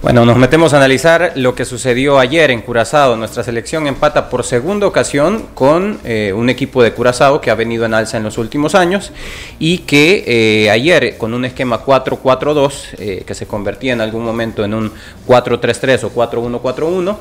[0.00, 3.16] Bueno, nos metemos a analizar lo que sucedió ayer en Curazao.
[3.16, 7.84] Nuestra selección empata por segunda ocasión con eh, un equipo de Curazao que ha venido
[7.84, 9.10] en alza en los últimos años
[9.58, 14.62] y que eh, ayer con un esquema 4-4-2 eh, que se convertía en algún momento
[14.62, 14.92] en un
[15.26, 17.16] 4-3-3 o 4-1-4-1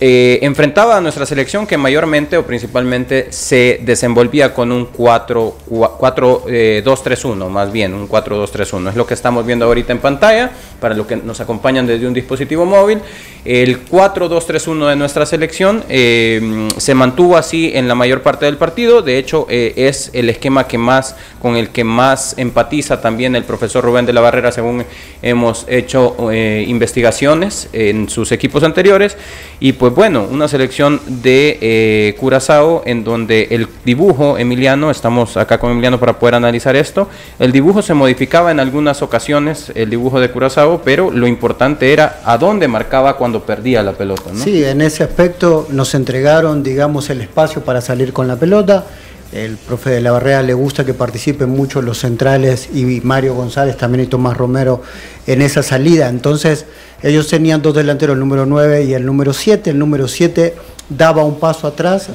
[0.00, 7.48] eh, enfrentaba a nuestra selección que mayormente o principalmente se desenvolvía con un 4-2-3-1, eh,
[7.48, 8.90] más bien, un 4-2-3-1.
[8.90, 12.14] Es lo que estamos viendo ahorita en pantalla, para los que nos acompañan desde un
[12.14, 12.98] dispositivo móvil.
[13.44, 19.00] El 4-2-3-1 de nuestra selección eh, se mantuvo así en la mayor parte del partido.
[19.00, 23.84] De hecho, es el esquema que más, con el que más empatiza también el profesor
[23.84, 24.84] Rubén de la Barrera, según
[25.22, 29.16] hemos hecho investigaciones en sus equipos anteriores.
[29.60, 35.58] Y pues bueno, una selección de eh, Curazao en donde el dibujo, Emiliano, estamos acá
[35.58, 40.20] con Emiliano para poder analizar esto, el dibujo se modificaba en algunas ocasiones, el dibujo
[40.20, 44.30] de Curazao, pero lo importante era a dónde marcaba cuando perdía la pelota.
[44.32, 44.42] ¿no?
[44.42, 48.86] Sí, en ese aspecto nos entregaron, digamos, el espacio para salir con la pelota.
[49.34, 53.76] El profe de la Barrera le gusta que participen mucho los centrales y Mario González
[53.76, 54.80] también y Tomás Romero
[55.26, 56.08] en esa salida.
[56.08, 56.66] Entonces,
[57.02, 59.70] ellos tenían dos delanteros, el número 9 y el número 7.
[59.70, 60.54] El número 7
[60.88, 62.10] daba un paso atrás.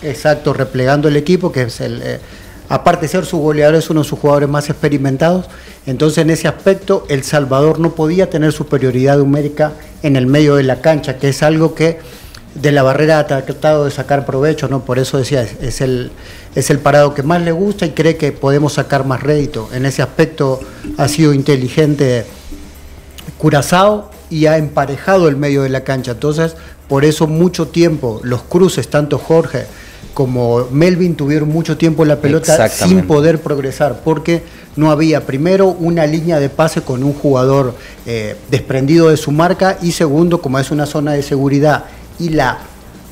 [0.00, 2.00] exacto, replegando el equipo, que es el.
[2.02, 2.18] Eh,
[2.70, 5.50] aparte de ser su goleador, es uno de sus jugadores más experimentados.
[5.84, 10.62] Entonces, en ese aspecto, El Salvador no podía tener superioridad numérica en el medio de
[10.62, 11.98] la cancha, que es algo que
[12.60, 14.84] de la barrera ha tratado de sacar provecho, ¿no?
[14.84, 16.10] Por eso decía, es el,
[16.54, 19.68] es el parado que más le gusta y cree que podemos sacar más rédito.
[19.72, 20.60] En ese aspecto
[20.96, 22.24] ha sido inteligente
[23.38, 26.12] Curazao y ha emparejado el medio de la cancha.
[26.12, 26.56] Entonces,
[26.88, 29.66] por eso mucho tiempo los cruces, tanto Jorge
[30.14, 34.42] como Melvin tuvieron mucho tiempo la pelota sin poder progresar, porque
[34.74, 39.78] no había primero una línea de pase con un jugador eh, desprendido de su marca
[39.80, 41.84] y segundo, como es una zona de seguridad
[42.18, 42.58] y la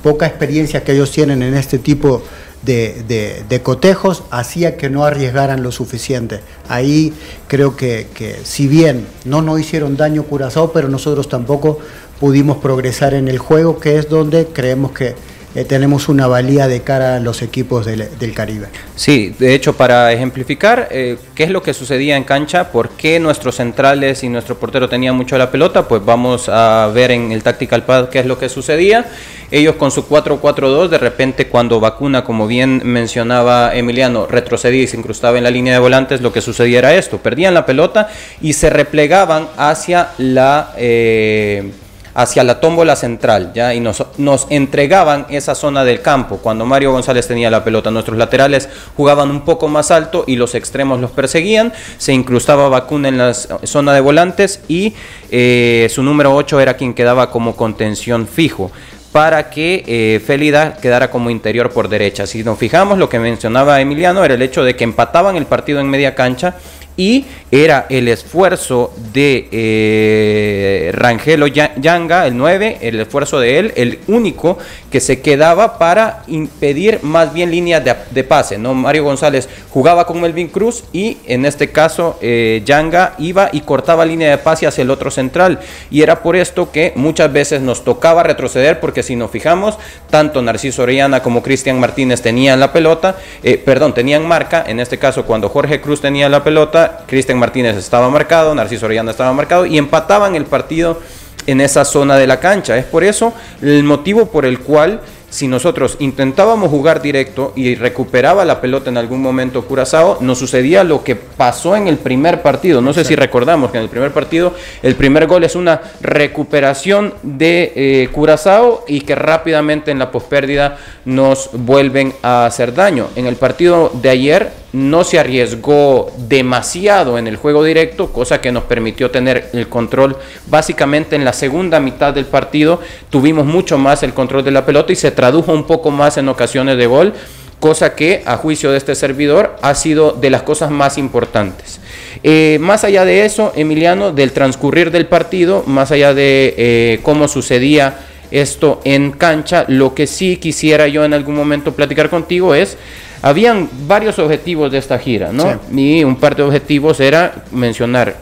[0.02, 2.22] poca experiencia que ellos tienen en este tipo
[2.62, 6.40] de, cotejos, hacía que no arriesgaran lo suficiente.
[6.68, 7.12] Ahí
[7.48, 8.06] creo que,
[8.44, 11.78] si bien no nos hicieron daño Curazao, pero nosotros tampoco
[12.20, 15.14] pudimos progresar en el juego, que es donde creemos que
[15.56, 18.68] eh, tenemos una valía de cara a los equipos del, Caribe.
[18.94, 23.18] Sí, de hecho, para ejemplificar eh, qué es lo que sucedía en cancha, por qué
[23.18, 27.42] nuestros centrales y nuestro portero tenían mucho la pelota, pues vamos a ver en el
[27.42, 29.06] Tactical Pad qué es lo que sucedía.
[29.50, 34.98] Ellos con su 4-4-2, de repente cuando vacuna, como bien mencionaba Emiliano, retrocedía y se
[34.98, 38.10] incrustaba en la línea de volantes, lo que sucedía era esto, perdían la pelota
[38.42, 40.74] y se replegaban hacia la...
[40.76, 41.72] Eh,
[42.16, 43.74] hacia la tómbola central, ¿ya?
[43.74, 46.38] Y nos, nos entregaban esa zona del campo.
[46.38, 50.54] Cuando Mario González tenía la pelota, nuestros laterales jugaban un poco más alto y los
[50.54, 51.74] extremos los perseguían.
[51.98, 54.94] Se incrustaba Vacuna en la zona de volantes y
[55.30, 58.72] eh, su número 8 era quien quedaba como contención fijo
[59.12, 62.26] para que eh, Félida quedara como interior por derecha.
[62.26, 65.80] Si nos fijamos, lo que mencionaba Emiliano era el hecho de que empataban el partido
[65.80, 66.56] en media cancha
[66.96, 74.00] y era el esfuerzo de eh, Rangelo Yanga, el 9, el esfuerzo de él, el
[74.08, 74.58] único
[74.90, 78.58] que se quedaba para impedir más bien líneas de, pase.
[78.58, 78.74] ¿no?
[78.74, 84.04] Mario González jugaba con Melvin Cruz y en este caso eh, Yanga iba y cortaba
[84.04, 85.60] línea de pase hacia el otro central.
[85.90, 89.78] Y era por esto que muchas veces nos tocaba retroceder porque si nos fijamos,
[90.10, 94.64] tanto Narciso Orellana como Cristian Martínez tenían la pelota, eh, perdón, tenían marca.
[94.66, 99.10] En este caso, cuando Jorge Cruz tenía la pelota, Cristian Martínez estaba marcado, Narciso Orellana
[99.10, 101.00] estaba marcado y empataban el partido
[101.46, 102.76] en esa zona de la cancha.
[102.76, 108.44] Es por eso el motivo por el cual si nosotros intentábamos jugar directo y recuperaba
[108.44, 112.80] la pelota en algún momento Curazao, nos sucedía lo que pasó en el primer partido.
[112.80, 117.12] No sé si recordamos que en el primer partido el primer gol es una recuperación
[117.22, 123.08] de eh, Curazao y que rápidamente en la pospérdida nos vuelven a hacer daño.
[123.16, 128.52] En el partido de ayer no se arriesgó demasiado en el juego directo, cosa que
[128.52, 132.82] nos permitió tener el control básicamente en la segunda mitad del partido.
[133.08, 136.28] Tuvimos mucho más el control de la pelota y se tradujo un poco más en
[136.28, 137.14] ocasiones de gol,
[137.58, 141.80] cosa que a juicio de este servidor ha sido de las cosas más importantes.
[142.22, 147.28] Eh, más allá de eso, Emiliano, del transcurrir del partido, más allá de eh, cómo
[147.28, 147.96] sucedía
[148.30, 152.76] esto en cancha, lo que sí quisiera yo en algún momento platicar contigo es
[153.22, 155.60] habían varios objetivos de esta gira, ¿no?
[155.72, 158.16] Y un par de objetivos era mencionar,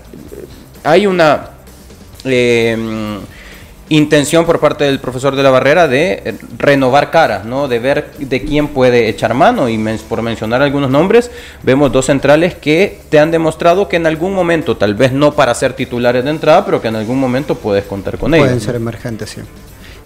[0.83, 1.51] hay una
[2.25, 2.77] eh,
[3.89, 7.69] intención por parte del profesor de la barrera de renovar caras, ¿no?
[7.69, 11.31] De ver de quién puede echar mano y por mencionar algunos nombres,
[11.63, 15.55] vemos dos centrales que te han demostrado que en algún momento, tal vez no para
[15.55, 18.47] ser titulares de entrada, pero que en algún momento puedes contar con ellos.
[18.47, 19.41] Pueden ser emergentes, sí.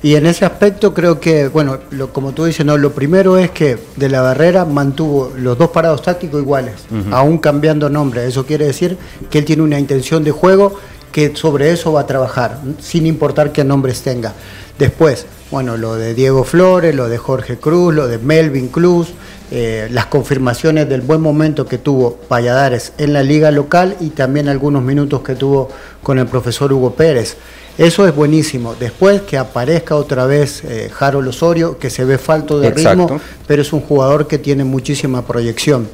[0.03, 3.51] Y en ese aspecto creo que, bueno, lo, como tú dices, no, lo primero es
[3.51, 6.75] que de la barrera mantuvo los dos parados tácticos iguales,
[7.11, 8.25] aún cambiando nombre.
[8.27, 8.97] Eso quiere decir
[9.29, 10.75] que él tiene una intención de juego
[11.11, 14.35] que sobre eso va a trabajar, sin importar qué nombres tenga.
[14.79, 19.09] Después, bueno, lo de Diego Flores, lo de Jorge Cruz, lo de Melvin Cruz,
[19.51, 24.49] eh, las confirmaciones del buen momento que tuvo Valladares en la liga local y también
[24.49, 25.71] algunos minutos que tuvo
[26.03, 27.39] con el profesor Hugo Pérez.
[27.79, 28.75] Eso es buenísimo.
[28.75, 33.63] Después que aparezca otra vez eh, Harold Osorio, que se ve falto de ritmo, pero
[33.63, 35.89] es un jugador que tiene muchísima proyección.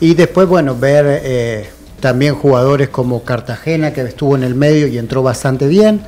[0.00, 1.68] Y después, bueno, ver eh,
[2.00, 6.02] también jugadores como Cartagena, que estuvo en el medio y entró bastante bien.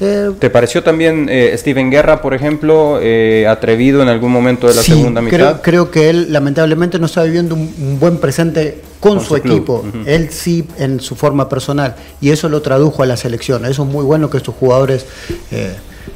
[0.00, 4.74] Eh, ¿Te pareció también eh, Steven Guerra, por ejemplo, eh, atrevido en algún momento de
[4.74, 5.36] la segunda mitad?
[5.36, 10.30] Creo, creo que él lamentablemente no está viviendo un, buen presente con, su, equipo, él
[10.30, 13.66] sí en su forma personal, y eso lo tradujo a la selección.
[13.66, 15.04] Eso es muy bueno que estos jugadores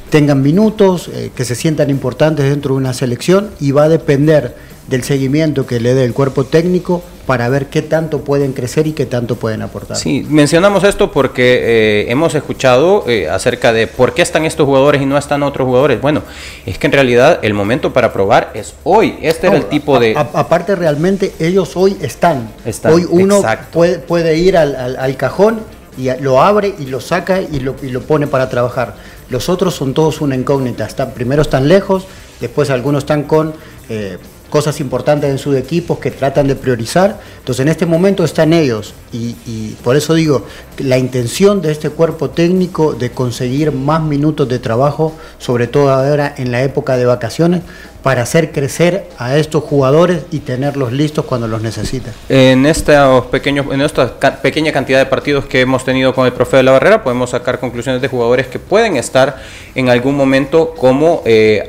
[0.09, 4.55] tengan minutos, que se sientan importantes dentro de una selección, y va a depender
[4.87, 8.93] del seguimiento que le dé el cuerpo técnico para ver qué tanto pueden crecer y
[8.93, 9.97] qué tanto pueden aportar.
[9.97, 15.01] Sí, mencionamos esto porque eh, hemos escuchado eh, acerca de por qué están estos jugadores
[15.01, 16.01] y no están otros jugadores.
[16.01, 16.21] Bueno,
[16.65, 19.17] es que en realidad el momento para probar es hoy.
[19.21, 20.15] Este era el tipo de...
[20.15, 22.49] aparte realmente ellos hoy están.
[22.83, 25.61] hoy uno puede, puede, ir al, cajón
[25.97, 28.95] y lo abre y lo saca y lo, y lo pone para trabajar.
[29.29, 30.85] Los otros son todos una incógnita.
[30.85, 32.05] Están, primero están lejos,
[32.39, 33.53] después algunos están con...
[33.89, 34.17] Eh,
[34.49, 37.19] cosas importantes en sus equipos que tratan de priorizar.
[37.39, 40.45] Entonces en este momento están ellos y, por eso digo,
[40.77, 46.33] la intención de este cuerpo técnico de conseguir más minutos de trabajo, sobre todo ahora
[46.37, 47.61] en la época de vacaciones,
[48.05, 52.13] para hacer crecer a estos jugadores y tenerlos listos cuando los necesiten.
[52.29, 56.57] En, estos pequeños, en esta pequeña cantidad de partidos que hemos tenido con el profe
[56.57, 59.41] de la Barrera, podemos sacar conclusiones de jugadores que pueden estar
[59.73, 61.65] en algún momento como eh,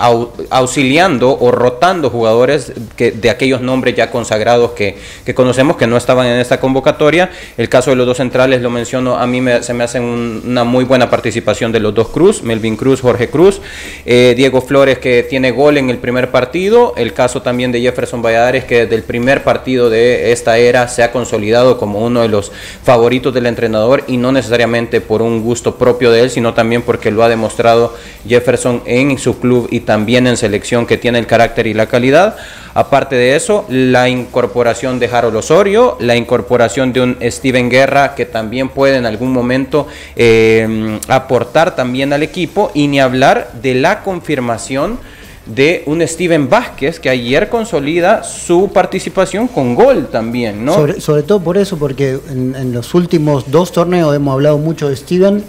[0.51, 4.99] auxiliando o rotando jugadores que, de aquellos nombres ya consagrados que,
[5.34, 7.30] conocemos que no estaban en esta convocatoria.
[7.57, 10.64] El caso de los dos centrales, lo menciono, a mí me, se me hace una
[10.64, 13.62] muy buena participación de los dos Cruz, Melvin Cruz, Jorge Cruz,
[14.05, 16.95] eh, Diego Flores que tiene gol en el primer partido.
[16.97, 21.03] El caso también de Jefferson Valladares, que desde el primer partido de esta era se
[21.03, 22.53] ha consolidado como uno de los
[22.83, 27.11] favoritos del entrenador y no necesariamente por un gusto propio de él, sino también porque
[27.11, 27.95] lo ha demostrado
[28.27, 32.37] Jefferson en su club y también en selección que tiene el carácter y la calidad.
[32.74, 38.27] Aparte de eso, la incorporación de Harold Osorio, la incorporación de un Steven Guerra que
[38.27, 44.03] también puede en algún momento eh, aportar también al equipo y ni hablar de la
[44.03, 44.99] confirmación
[45.47, 50.74] de un Steven Vázquez que ayer consolida su participación con gol también, ¿no?
[50.99, 55.44] Sobre, todo por eso, porque en, los últimos dos torneos hemos hablado mucho de Steven,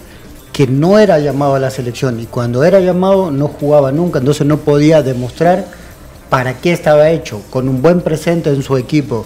[0.54, 4.46] que no era llamado a la selección y cuando era llamado no jugaba nunca, entonces
[4.46, 5.66] no podía demostrar
[6.30, 9.26] para qué estaba hecho, con un buen presente en su equipo.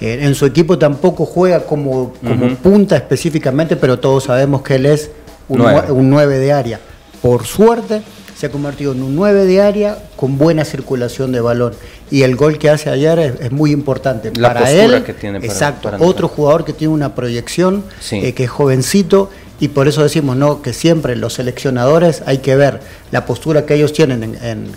[0.00, 4.86] Eh, en su equipo tampoco juega como, como punta específicamente, pero todos sabemos que él
[4.86, 5.10] es
[5.48, 6.80] un un 9 de área.
[7.20, 8.02] Por suerte,
[8.42, 11.74] se ha convertido en un 9 de área con buena circulación de balón.
[12.10, 14.32] Y el gol que hace ayer es, muy importante.
[14.36, 18.50] La para él, que tiene exacto, otro jugador que tiene una proyección, eh, que es
[18.50, 19.30] jovencito
[19.60, 20.60] y por eso decimos ¿no?
[20.60, 22.80] que siempre los seleccionadores hay que ver
[23.12, 24.36] la postura que ellos tienen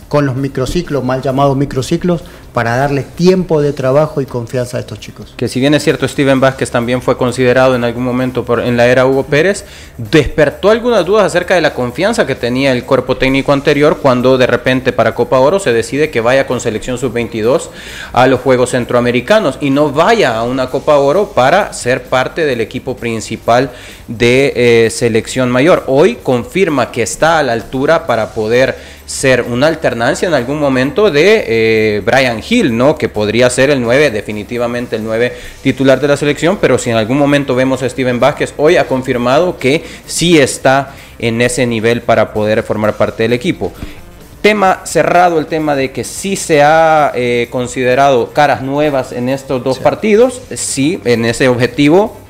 [0.10, 2.22] con los microciclos, mal llamados microciclos,
[2.56, 5.34] para darles tiempo de trabajo y confianza a estos chicos.
[5.36, 8.78] Que si bien es cierto, Steven Vázquez también fue considerado en algún momento por, en
[8.78, 9.66] la era Hugo Pérez,
[9.98, 14.48] despertó algunas dudas acerca de la confianza que tenía el cuerpo técnico anterior cuando de
[14.48, 17.72] repente para Copa Oro se decide que vaya con selección sub-22
[18.14, 22.62] a los Juegos Centroamericanos y no vaya a una Copa Oro para ser parte del
[22.62, 23.70] equipo principal
[24.08, 24.54] de
[24.86, 25.84] eh, selección mayor.
[25.88, 31.12] Hoy confirma que está a la altura para poder ser una alternancia en algún momento
[31.12, 32.98] de eh, Brian Hill, ¿no?
[32.98, 36.98] Que podría ser el 9, definitivamente el 9 titular de la selección, pero si en
[36.98, 42.02] algún momento vemos a Steven Vázquez, hoy ha confirmado que sí está en ese nivel
[42.02, 43.72] para poder formar parte del equipo.
[44.42, 49.64] Tema cerrado, el tema de que sí se ha eh, considerado caras nuevas en estos
[49.64, 52.25] dos partidos, sí, en ese objetivo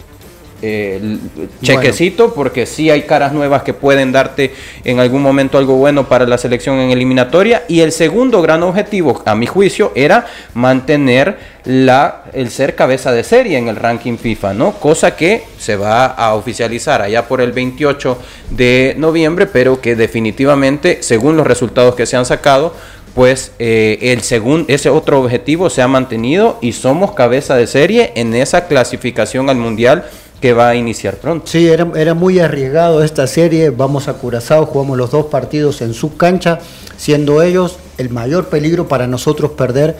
[0.67, 1.17] eh,
[1.61, 4.53] chequecito, porque sí hay caras nuevas que pueden darte
[4.83, 7.63] en algún momento algo bueno para la selección en eliminatoria.
[7.67, 13.23] Y el segundo gran objetivo, a mi juicio, era mantener la, el ser cabeza de
[13.23, 14.73] serie en el ranking FIFA, ¿no?
[14.73, 18.17] Cosa que se va a oficializar allá por el 28
[18.49, 22.73] de noviembre, pero que definitivamente, según los resultados que se han sacado,
[23.15, 28.11] pues eh, el segundo, ese otro objetivo se ha mantenido y somos cabeza de serie
[28.15, 30.05] en esa clasificación al mundial
[30.41, 31.47] que va a iniciar pronto.
[31.47, 33.69] Sí, era, era muy arriesgado esta serie.
[33.69, 36.59] Vamos a Curazao, jugamos los dos partidos en su cancha,
[36.97, 39.97] siendo ellos el mayor peligro para nosotros perder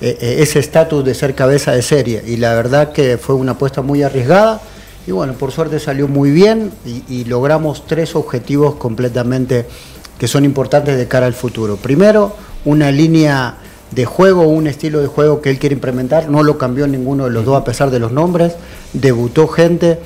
[0.00, 2.22] eh, eh, ese estatus de ser cabeza de serie.
[2.26, 4.60] Y la verdad que fue una apuesta muy arriesgada.
[5.06, 9.66] Y bueno, por suerte salió muy bien y, logramos tres objetivos completamente
[10.18, 11.76] que son importantes de cara al futuro.
[11.76, 12.36] Primero,
[12.66, 13.56] una línea
[13.90, 17.30] de juego, un estilo de juego que él quiere implementar, no lo cambió ninguno de
[17.30, 18.54] los dos a pesar de los nombres,
[18.92, 19.98] debutó gente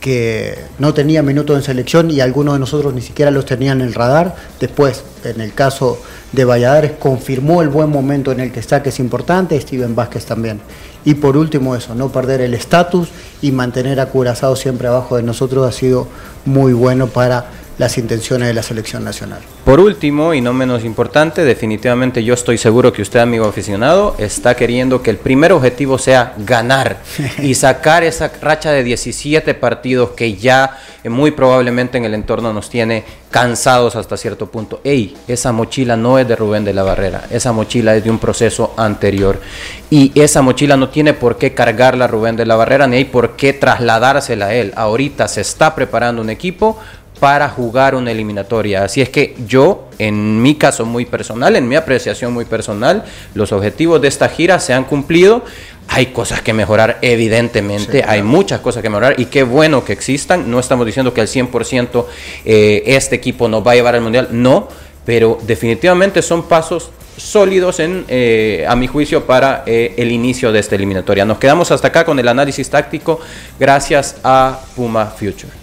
[0.00, 3.88] que no tenía minutos en selección y algunos de nosotros ni siquiera los tenían en
[3.88, 4.34] el radar.
[4.58, 5.98] Después, en el caso
[6.32, 10.24] de Valladares, confirmó el buen momento en el que está, que es importante, Steven Vázquez
[10.24, 10.60] también.
[11.04, 13.08] Y por último eso, no perder el estatus
[13.42, 16.08] y mantener a Curazao siempre abajo de nosotros ha sido
[16.46, 17.50] muy bueno para
[17.80, 19.40] las intenciones de la selección nacional.
[19.64, 24.54] Por último, y no menos importante, definitivamente yo estoy seguro que usted, amigo aficionado, está
[24.54, 26.98] queriendo que el primer objetivo sea ganar
[27.42, 32.52] y sacar esa racha de 17 partidos que ya eh, muy probablemente en el entorno
[32.52, 34.82] nos tiene cansados hasta cierto punto.
[34.84, 38.18] Ey, esa mochila no es de Rubén de la Barrera, esa mochila es de un
[38.18, 39.40] proceso anterior.
[39.88, 43.36] Y esa mochila no tiene por qué cargarla Rubén de la Barrera, ni hay por
[43.36, 44.72] qué trasladársela a él.
[44.76, 46.78] Ahorita se está preparando un equipo
[47.20, 48.82] para jugar una eliminatoria.
[48.82, 53.04] Así es que yo, en mi caso muy personal, en mi apreciación muy personal,
[53.34, 55.44] los objetivos de esta gira se han cumplido.
[55.88, 60.50] Hay cosas que mejorar, evidentemente, hay muchas cosas que mejorar y qué bueno que existan.
[60.50, 62.06] No estamos diciendo que al 100%
[62.44, 64.68] eh, este equipo nos va a llevar al Mundial, no,
[65.04, 70.60] pero definitivamente son pasos sólidos en, eh, a mi juicio para eh, el inicio de
[70.60, 71.26] esta eliminatoria.
[71.26, 73.20] Nos quedamos hasta acá con el análisis táctico
[73.58, 75.59] gracias a Puma Future.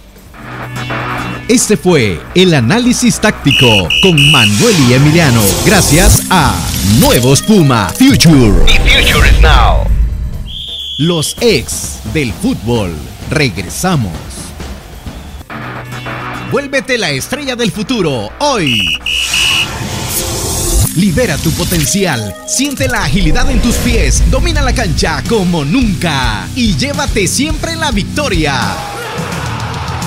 [1.48, 5.40] Este fue el análisis táctico con Manuel y Emiliano.
[5.64, 6.54] Gracias a
[7.00, 8.66] Nuevos Puma Future.
[8.66, 9.86] The future is now.
[10.98, 12.94] Los ex del fútbol.
[13.30, 14.12] Regresamos.
[16.50, 18.98] Vuélvete la estrella del futuro hoy.
[20.96, 26.76] Libera tu potencial, siente la agilidad en tus pies, domina la cancha como nunca y
[26.76, 28.97] llévate siempre la victoria.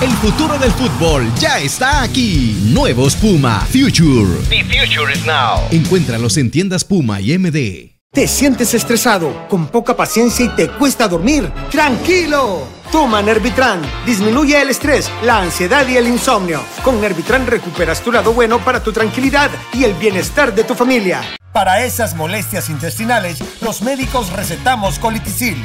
[0.02, 2.60] El futuro del fútbol ya está aquí.
[2.64, 4.36] Nuevos Puma Future.
[4.48, 5.60] The future is now.
[5.70, 7.92] Encuéntralos en tiendas Puma y MD.
[8.12, 11.48] ¿Te sientes estresado, con poca paciencia y te cuesta dormir?
[11.70, 12.66] ¡Tranquilo!
[12.90, 13.80] Toma Nervitran.
[14.04, 16.64] Disminuye el estrés, la ansiedad y el insomnio.
[16.82, 21.22] Con Nervitran recuperas tu lado bueno para tu tranquilidad y el bienestar de tu familia.
[21.52, 25.56] Para esas molestias intestinales, los médicos recetamos colitisil.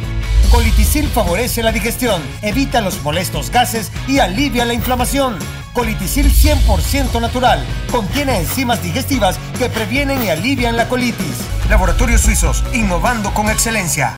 [0.51, 5.37] Colitisil favorece la digestión, evita los molestos gases y alivia la inflamación.
[5.73, 7.63] Colitisil 100% natural.
[7.91, 11.37] Contiene enzimas digestivas que previenen y alivian la colitis.
[11.69, 14.15] Laboratorios Suizos, innovando con excelencia.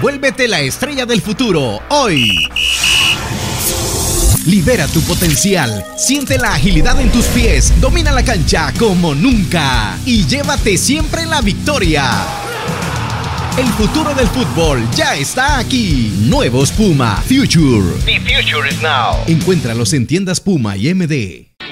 [0.00, 2.48] Vuélvete la estrella del futuro hoy.
[4.44, 10.26] Libera tu potencial, siente la agilidad en tus pies, domina la cancha como nunca y
[10.26, 12.51] llévate siempre la victoria.
[13.58, 16.10] El futuro del fútbol ya está aquí.
[16.20, 17.92] Nuevos Puma Future.
[18.06, 19.22] The future is now.
[19.26, 21.51] Encuéntralos en tiendas Puma y MD.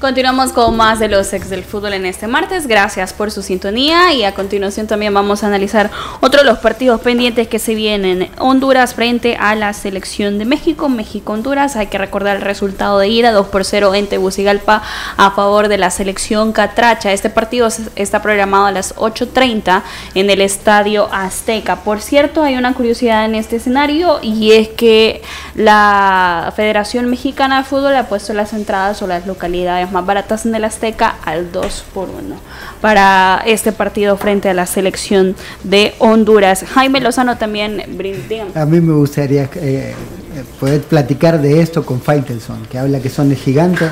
[0.00, 2.66] Continuamos con más de los ex del fútbol en este martes.
[2.66, 5.90] Gracias por su sintonía y a continuación también vamos a analizar
[6.20, 8.30] otro de los partidos pendientes que se vienen.
[8.38, 10.88] Honduras frente a la selección de México.
[10.88, 11.76] México-Honduras.
[11.76, 14.82] Hay que recordar el resultado de ida 2 por 0 en Tegucigalpa
[15.18, 17.12] a favor de la selección Catracha.
[17.12, 19.82] Este partido está programado a las 8.30
[20.14, 21.76] en el Estadio Azteca.
[21.84, 25.20] Por cierto, hay una curiosidad en este escenario y es que
[25.54, 30.54] la Federación Mexicana de Fútbol ha puesto las entradas o las localidades más baratas en
[30.54, 32.36] el Azteca al 2 por 1
[32.80, 36.64] para este partido frente a la selección de Honduras.
[36.72, 37.82] Jaime Lozano también,
[38.28, 38.50] dígame.
[38.54, 39.94] A mí me gustaría eh,
[40.58, 43.90] poder platicar de esto con Faitelson, que habla que son de gigantes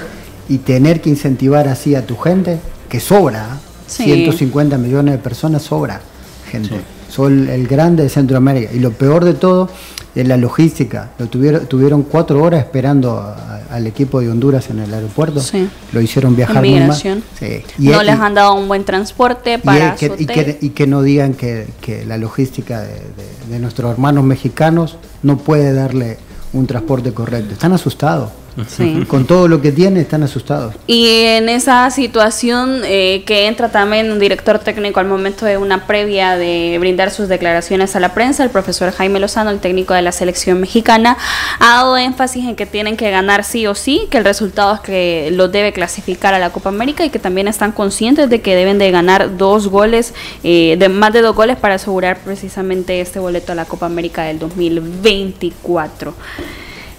[0.49, 4.05] y tener que incentivar así a tu gente, que sobra, Sí.
[4.05, 6.03] 150 millones de personas sobra
[6.51, 6.81] gente.
[7.09, 8.73] Son el grande de Centroamérica.
[8.73, 9.69] Y lo peor de todo
[10.15, 11.11] es la logística.
[11.19, 15.41] Lo tuvieron, tuvieron cuatro horas esperando a- al equipo de Honduras en el aeropuerto.
[15.41, 15.69] Sí.
[15.93, 16.97] Lo hicieron viajar muy mal.
[17.39, 17.63] Sí.
[17.79, 20.71] no y- les han dado un buen transporte y, para que, su y, que, y
[20.71, 25.73] que no digan que, que la logística de, de- de nuestros hermanos mexicanos no puede
[25.73, 26.19] darle
[26.53, 27.53] un transporte correcto.
[27.53, 28.31] Están asustados.
[28.67, 29.05] Sí.
[29.09, 30.75] Con todo lo que tienen, están asustados.
[30.87, 35.87] Y en esa situación eh, que entra también un director técnico al momento de una
[35.87, 40.03] previa de brindar sus declaraciones a la prensa, el profesor Jaime Lozano, el técnico de
[40.03, 41.17] la selección mexicana,
[41.61, 44.81] ha dado énfasis en que tienen que ganar sí o sí, que el resultado es
[44.81, 48.55] que los debe clasificar a la Copa América y que también están conscientes de que
[48.55, 53.19] deben de ganar dos goles, eh, de más de dos goles para asegurar precisamente este
[53.19, 56.15] boleto a la Copa América del 2024.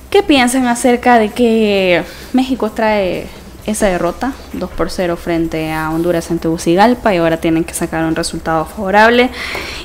[0.09, 2.03] ¿Qué piensan acerca de que
[2.33, 3.27] México trae
[3.67, 8.03] esa derrota 2 por 0 frente a Honduras en Tegucigalpa y ahora tienen que sacar
[8.03, 9.29] un resultado favorable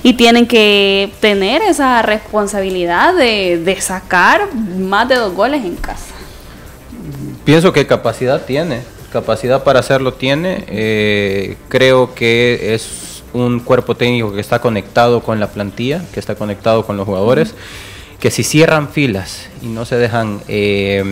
[0.02, 6.14] y tienen que tener esa responsabilidad de, sacar más de dos goles en casa?
[7.44, 8.80] Pienso que capacidad tiene,
[9.12, 10.64] capacidad para hacerlo tiene.
[10.68, 16.34] eh, creo que es un cuerpo técnico que está conectado con la plantilla, que está
[16.34, 17.54] conectado con los jugadores,
[18.24, 21.04] que si cierran filas y no se dejan eh,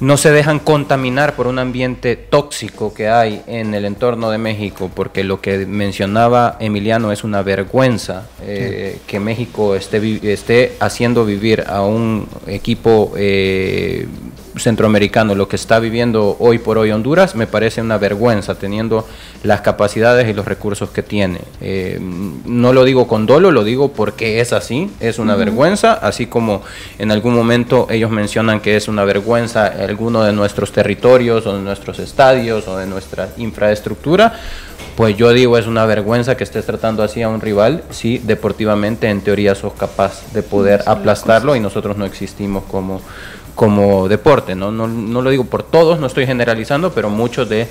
[0.00, 4.90] no se dejan contaminar por un ambiente tóxico que hay en el entorno de México,
[4.94, 11.64] porque lo que mencionaba Emiliano es una vergüenza eh, que México esté, esté haciendo vivir
[11.66, 14.08] a un equipo eh,
[14.62, 19.06] centroamericano, lo que está viviendo hoy por hoy Honduras, me parece una vergüenza teniendo
[19.42, 21.40] las capacidades y los recursos que tiene.
[21.60, 26.26] Eh, no lo digo con dolo, lo digo porque es así, es una vergüenza, así
[26.26, 26.62] como
[26.98, 31.62] en algún momento ellos mencionan que es una vergüenza alguno de nuestros territorios o de
[31.62, 34.34] nuestros estadios o de nuestra infraestructura.
[34.96, 39.08] Pues yo digo, es una vergüenza que estés tratando así a un rival si deportivamente
[39.08, 43.00] en teoría sos capaz de poder aplastarlo y nosotros no existimos como,
[43.60, 44.54] como deporte.
[44.54, 44.72] ¿no?
[44.72, 47.66] No, no lo digo por todos, no estoy generalizando, pero muchos de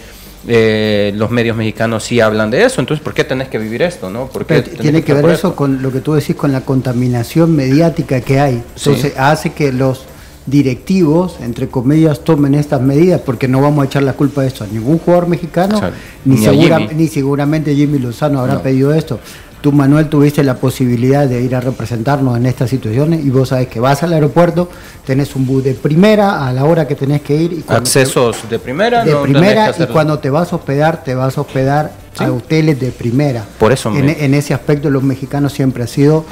[0.48, 2.80] eh, los medios mexicanos sí hablan de eso.
[2.80, 4.12] Entonces, ¿por qué tenés que vivir esto?
[4.12, 4.28] ¿no?
[4.28, 8.22] ¿Por qué tiene que ver eso con lo que tú decís, con la contaminación mediática
[8.22, 8.64] que hay.
[8.76, 8.92] Sí.
[8.92, 10.04] Entonces hace que los
[10.46, 14.64] directivos, entre comillas, tomen estas medidas, porque no vamos a echar la culpa de esto
[14.64, 15.82] a ningún jugador mexicano,
[16.24, 16.94] ni, Ni a segura- Jimmy.
[16.96, 18.62] ni seguramente Jimmy Lozano habrá No.
[18.62, 19.20] pedido esto.
[19.62, 23.68] Tú, Manuel, tuviste la posibilidad de ir a representarnos en estas situaciones y vos sabes
[23.68, 24.70] que vas al aeropuerto,
[25.06, 27.52] tenés un bus de primera a la hora que tenés que ir.
[27.52, 31.14] Y te- Accesos de primera, de no primera y cuando te vas a hospedar, te
[31.14, 33.46] vas a hospedar a hoteles de primera.
[33.60, 36.26] Por eso me- en ese aspecto los mexicanos siempre han sido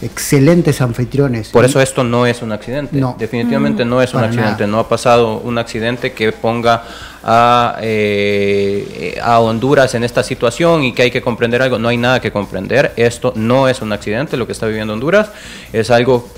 [0.00, 1.48] excelentes anfitriones.
[1.48, 2.96] Por eso esto no es un accidente.
[2.98, 3.16] No.
[3.18, 3.88] Definitivamente Mm.
[3.88, 4.50] no es un accidente.
[4.62, 4.66] nada.
[4.68, 6.84] No ha pasado un accidente que ponga
[7.22, 11.78] a, eh, a Honduras en esta situación y que hay que comprender algo.
[11.78, 12.92] No hay nada que comprender.
[12.96, 14.36] Esto no es un accidente.
[14.36, 15.28] Lo que está viviendo Honduras
[15.72, 16.28] es algo,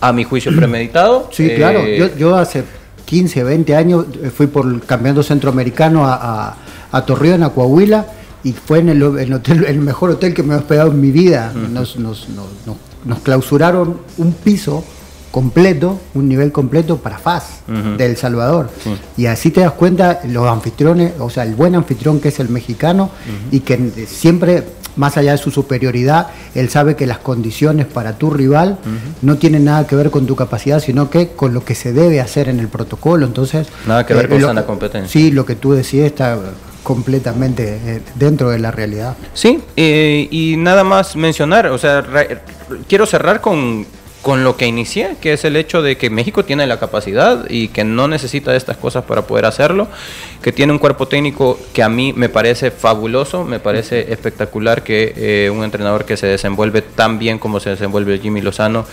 [0.00, 1.28] a mi juicio, premeditado.
[1.32, 1.86] Sí, Eh, claro.
[1.86, 2.64] Yo, yo hace
[3.04, 6.14] 15, 20 años eh, fui por el campeonato centroamericano a,
[6.48, 6.56] a,
[6.92, 8.06] a Torreón, a Coahuila,
[8.44, 11.10] y fue en el, el hotel, el mejor hotel que me he hospedado en mi
[11.10, 11.52] vida.
[11.54, 14.84] nos, nos, nos, nos- nos clausuraron un piso
[15.30, 17.96] completo, un nivel completo para FAS Ujú.
[17.96, 18.68] de El Salvador.
[19.16, 22.48] Y así te das cuenta, los anfitriones, o sea, el buen anfitrión que es el
[22.48, 23.10] mexicano
[23.52, 24.64] y que eh, siempre,
[24.96, 28.78] más allá de su superioridad, él sabe que las condiciones para tu rival
[29.22, 32.20] no tienen nada que ver con tu capacidad, sino que con lo que se debe
[32.20, 33.24] hacer en el protocolo.
[33.24, 35.08] Entonces, Nada que ver con lo- sana competencia.
[35.10, 36.36] Sí, lo que tú decías está
[36.82, 39.16] completamente eh, dentro de la realidad.
[39.34, 42.04] Sí, eh, y nada más mencionar, o sea,
[42.88, 43.86] quiero cerrar con,
[44.22, 47.68] con lo que inicié, que es el hecho de que México tiene la capacidad y
[47.68, 49.88] que no necesita estas cosas para poder hacerlo,
[50.42, 55.14] que tiene un cuerpo técnico que a mí me parece fabuloso, me parece espectacular que
[55.16, 58.84] eh, un entrenador que se desenvuelve tan bien como se desenvuelve Jimmy Lozano,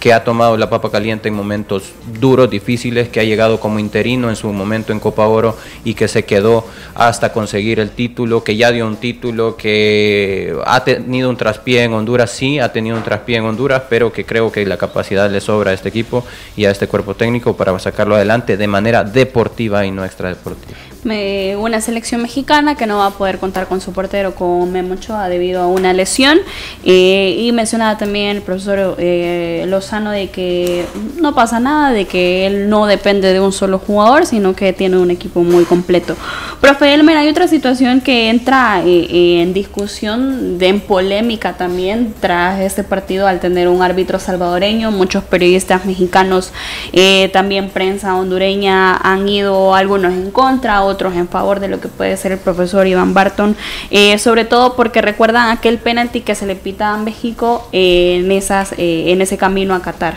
[0.00, 4.28] que ha tomado la papa caliente en momentos duros, difíciles, que ha llegado como interino
[4.28, 8.56] en su momento en Copa Oro y que se quedó hasta conseguir el título, que
[8.56, 13.02] ya dio un título, que ha tenido un traspié en Honduras, sí, ha tenido un
[13.02, 16.24] traspié en Honduras, pero que creo que la capacidad le sobra a este equipo
[16.56, 20.76] y a este cuerpo técnico para sacarlo adelante de manera deportiva y no extradeportiva.
[21.04, 25.28] Una selección mexicana que no va a poder contar con su portero, con Memo Ochoa,
[25.28, 26.38] debido a una lesión.
[26.82, 30.86] Eh, y mencionaba también el profesor eh, Lozano de que
[31.20, 34.96] no pasa nada, de que él no depende de un solo jugador, sino que tiene
[34.96, 36.16] un equipo muy completo.
[36.62, 42.82] Profe Elmer, hay otra situación que entra eh, en discusión, en polémica también, tras este
[42.82, 44.90] partido al tener un árbitro salvadoreño.
[44.90, 46.52] Muchos periodistas mexicanos,
[46.94, 51.88] eh, también prensa hondureña, han ido algunos en contra, otros en favor de lo que
[51.88, 53.54] puede ser el profesor Iván Barton,
[53.90, 58.32] eh, sobre todo porque recuerdan aquel penalti que se le pita a México eh, en,
[58.32, 60.14] esas, eh, en ese camino a Qatar.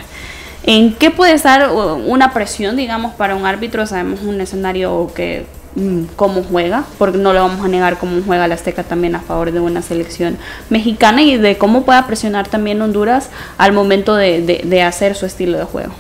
[0.63, 3.85] ¿En qué puede estar una presión, digamos, para un árbitro?
[3.85, 5.45] Sabemos un escenario que
[5.75, 9.21] mm, cómo juega, porque no lo vamos a negar cómo juega el Azteca también a
[9.21, 10.37] favor de una selección
[10.69, 15.25] mexicana y de cómo pueda presionar también Honduras al momento de, de- de hacer su
[15.25, 15.93] estilo de juego.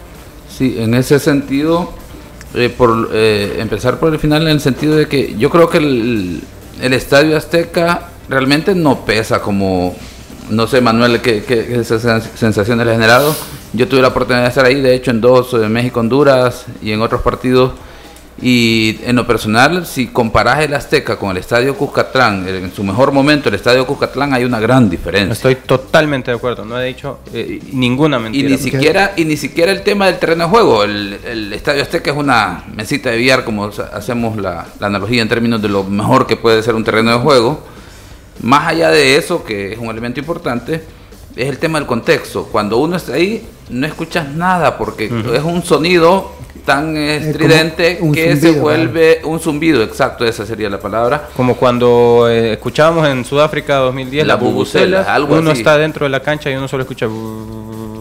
[0.49, 1.93] Sí, en ese sentido,
[2.55, 5.77] eh, por eh, empezar por el final, en el sentido de que yo creo que
[5.77, 6.41] el,
[6.81, 9.95] el Estadio Azteca realmente no pesa como,
[10.49, 13.35] no sé, Manuel, qué, qué- qué sens- sensaciones le ha generado.
[13.73, 17.01] Yo tuve la oportunidad de estar ahí, de hecho, en dos, en México-Honduras y en
[17.01, 17.71] otros partidos.
[18.39, 23.11] Y en lo personal, si comparas el Azteca con el Estadio Cuscatlán, en su mejor
[23.11, 25.33] momento, el Estadio Cuscatlán, hay una gran diferencia.
[25.33, 28.49] Estoy totalmente de acuerdo, no he dicho eh, ninguna Y mentira.
[28.49, 30.83] ni siquiera y ni siquiera el tema del terreno de juego.
[30.83, 35.29] El, el Estadio Azteca es una mesita de billar, como hacemos la, la analogía en
[35.29, 37.63] términos de lo mejor que puede ser un terreno de juego.
[38.41, 40.83] Más allá de eso, que es un elemento importante,
[41.35, 42.45] es el tema del contexto.
[42.51, 46.31] Cuando uno está ahí, no escuchas nada porque es un sonido
[46.65, 51.29] tan estridente que se vuelve un zumbido, exacto, esa sería la palabra.
[51.35, 55.61] Como cuando eh, escuchábamos en Sudáfrica 2010 La bubucelas, bubucela, algo uno así.
[55.61, 57.07] está dentro de la cancha y uno solo escucha.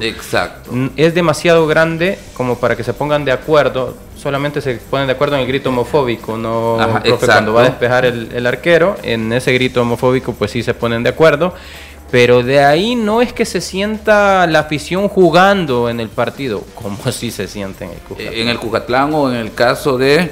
[0.00, 0.72] Exacto.
[0.96, 3.94] Es demasiado grande como para que se pongan de acuerdo.
[4.16, 7.26] Solamente se ponen de acuerdo en el grito homofóbico, no Ajá, profe, exacto.
[7.26, 11.02] cuando va a despejar el, el arquero, en ese grito homofóbico pues sí se ponen
[11.02, 11.54] de acuerdo.
[12.10, 16.96] Pero de ahí no es que se sienta la afición jugando en el partido, como
[17.12, 18.34] si se siente en el Cucatlán.
[18.34, 20.30] En el Cucatlán o en el caso de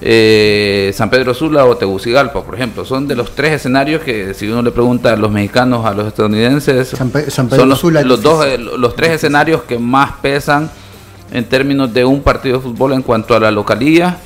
[0.00, 2.84] eh, San Pedro Sula o Tegucigalpa, por ejemplo.
[2.84, 6.06] Son de los tres escenarios que, si uno le pregunta a los mexicanos, a los
[6.06, 9.62] estadounidenses, San Pe- San Pedro son los, Sula es los dos, eh, los tres escenarios
[9.62, 10.70] que más pesan
[11.30, 14.18] en términos de un partido de fútbol en cuanto a la localía.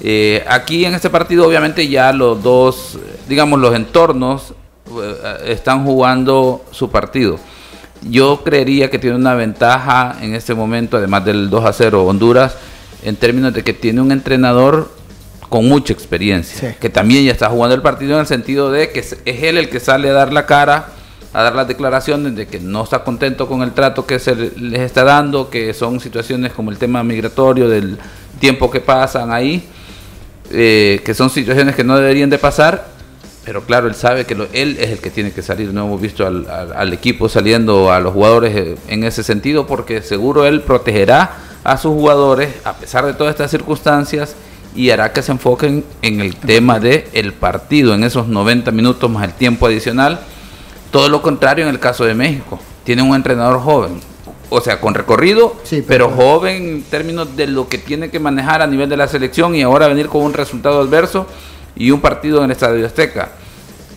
[0.00, 2.98] Eh, aquí en este partido, obviamente, ya los dos,
[3.28, 4.54] digamos, los entornos
[5.02, 5.16] eh,
[5.46, 7.38] están jugando su partido.
[8.02, 12.56] Yo creería que tiene una ventaja en este momento, además del 2 a 0 Honduras,
[13.02, 14.90] en términos de que tiene un entrenador
[15.48, 16.76] con mucha experiencia, Sí.
[16.80, 19.56] que también ya está jugando el partido en el sentido de que es es él
[19.58, 20.88] el que sale a dar la cara,
[21.38, 24.52] a dar las declaraciones de que no está contento con el trato que se le-
[24.56, 27.98] les está dando, que son situaciones como el tema migratorio, del
[28.40, 29.62] tiempo que pasan ahí,
[30.50, 32.86] eh, que son situaciones que no deberían de pasar,
[33.44, 35.72] pero claro, él sabe que él es el que tiene que salir.
[35.74, 40.46] No hemos visto al equipo saliendo, a los jugadores eh, en ese sentido, porque seguro
[40.46, 41.32] él protegerá
[41.64, 44.34] a sus jugadores a pesar de todas estas circunstancias
[44.74, 49.10] y hará que se enfoquen en el tema del el partido, en esos 90 minutos
[49.10, 50.18] más el tiempo adicional.
[50.96, 52.58] Todo lo contrario en el caso de México.
[52.82, 54.00] Tiene un entrenador joven,
[54.48, 58.18] o sea, con recorrido, Sí, pero, pero- joven en términos de lo que tiene que
[58.18, 61.26] manejar a nivel de la selección y ahora venir con un resultado adverso
[61.76, 63.32] y un partido en el Estadio Azteca.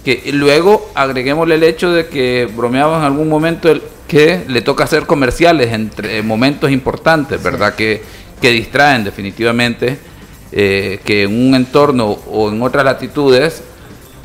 [0.03, 4.83] Que luego agreguémosle el hecho de que bromeaba en algún momento el, que le toca
[4.83, 7.75] hacer comerciales entre momentos importantes, ¿verdad?
[7.75, 8.03] Que,
[8.41, 9.97] que distraen definitivamente,
[10.51, 13.63] eh, que en un entorno o en otras latitudes,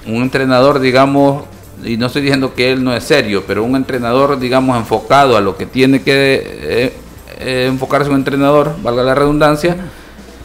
[0.09, 1.45] un entrenador, digamos,
[1.85, 5.41] y no estoy diciendo que él no es serio, pero un entrenador, digamos, enfocado a
[5.41, 6.93] lo que tiene que eh,
[7.39, 9.77] eh, enfocarse un entrenador, valga la redundancia,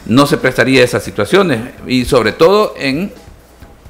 [0.06, 3.12] no se prestaría a esas situaciones y sobre todo en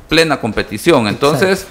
[0.08, 1.08] plena competición.
[1.08, 1.66] Entonces,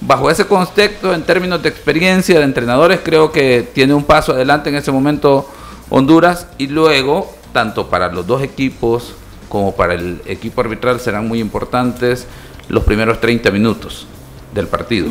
[0.00, 4.70] bajo ese contexto, en términos de experiencia de entrenadores, creo que tiene un paso adelante
[4.70, 5.48] en ese momento
[5.90, 9.14] Honduras y luego, tanto para los dos equipos
[9.48, 12.26] como para el equipo arbitral serán muy importantes
[12.68, 14.06] los primeros 30 minutos
[14.54, 15.08] del partido.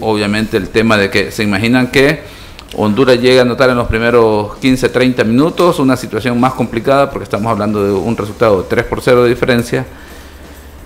[0.00, 2.20] Obviamente el tema de que se imaginan que
[2.76, 7.24] Honduras llega a anotar en los primeros 15, 30 minutos una situación más complicada porque
[7.24, 9.86] estamos hablando de un resultado de 3 por 0 de diferencia.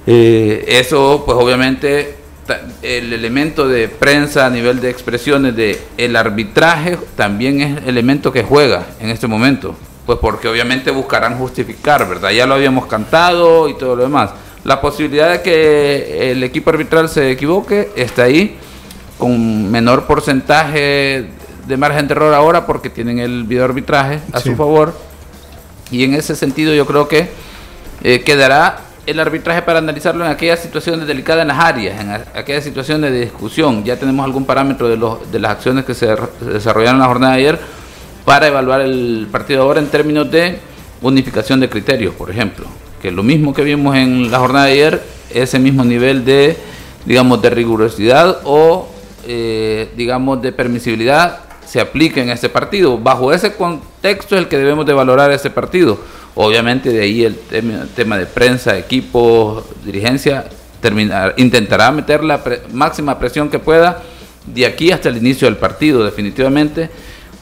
[0.06, 2.16] Eh, eso, pues obviamente,
[2.82, 8.42] el elemento de prensa a nivel de expresiones de el arbitraje también es elemento que
[8.42, 9.74] juega en este momento.
[10.06, 12.30] Pues porque obviamente buscarán justificar, ¿verdad?
[12.30, 14.30] Ya lo habíamos cantado y todo lo demás.
[14.64, 18.56] La posibilidad de que el equipo arbitral se equivoque está ahí
[19.18, 21.26] con menor porcentaje
[21.66, 24.50] de margen de error ahora porque tienen el video arbitraje a Sí.
[24.50, 24.94] su favor.
[25.90, 27.28] Y en ese sentido yo creo que
[28.02, 32.64] eh, quedará el arbitraje para analizarlo en aquellas situaciones delicadas en las áreas, en aquellas
[32.64, 33.84] situaciones de discusión.
[33.84, 36.08] Ya tenemos algún parámetro de, los, de las acciones que se
[36.40, 37.58] desarrollaron en la jornada de ayer
[38.24, 40.58] para evaluar el partido ahora en términos de
[41.02, 42.64] unificación de criterios, por ejemplo.
[43.04, 46.56] Que lo mismo que vimos en la jornada de ayer, ese mismo nivel de,
[47.04, 48.88] digamos, de rigurosidad o,
[49.26, 52.96] eh, digamos, de permisibilidad se aplique en este partido.
[52.96, 55.98] Bajo ese contexto es el que debemos de valorar este partido.
[56.34, 60.46] Obviamente de ahí el tema, tema de prensa, equipo, dirigencia,
[60.80, 64.00] terminar, intentará meter la pre- máxima presión que pueda
[64.46, 66.88] de aquí hasta el inicio del partido, definitivamente.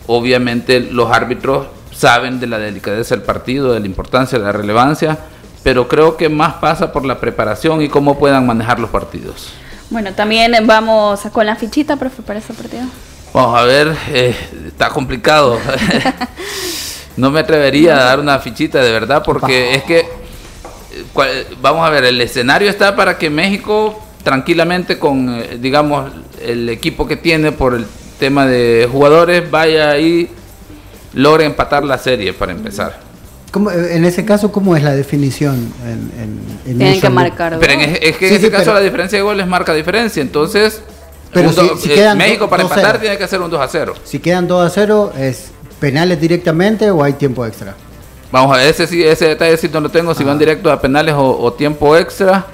[0.08, 5.26] Obviamente los árbitros saben de la delicadeza del partido, de la importancia, de la relevancia,
[5.62, 9.52] pero creo que más pasa por la preparación y cómo puedan manejar los partidos.
[9.90, 12.84] Bueno, también vamos con la fichita, profe, para este partido.
[13.32, 14.34] Vamos a ver, eh,
[14.66, 15.58] está complicado.
[17.16, 20.06] no me atrevería a dar una fichita de verdad porque es que, eh,
[21.12, 26.10] cual- vamos a ver, el escenario está para que México tranquilamente con, eh, digamos,
[26.40, 27.86] el equipo que tiene por el
[28.18, 30.30] tema de jugadores vaya ahí,
[31.14, 33.11] logre empatar la serie para empezar.
[33.52, 35.72] ¿Cómo- en ese caso, ¿cómo es la definición?
[35.84, 35.90] En,
[36.20, 36.40] en-
[36.72, 37.98] en Tienen que marcar Pero en- gol.
[38.02, 40.82] es que en sí, caso pero- la diferencia de goles marca diferencia, entonces
[41.32, 42.74] Pero un si- do- si eh, quedan México para 2-0.
[42.80, 43.94] empatar tiene que hacer un 2 a 0.
[44.04, 47.74] Si quedan 2 a 0, ¿es penales directamente o hay tiempo extra?
[48.32, 50.80] Vamos a ver, ese, sí, ese detalle sí no lo tengo, si van directo a
[50.80, 52.46] penales o, o tiempo extra.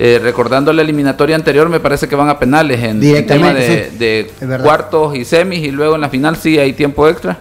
[0.00, 3.90] Eh, recordando la eliminatoria anterior, me parece que van a penales en, en tema Directamente,
[3.98, 4.46] de, sí.
[4.62, 7.36] cuartos y semis y luego en la final sí hay tiempo extra.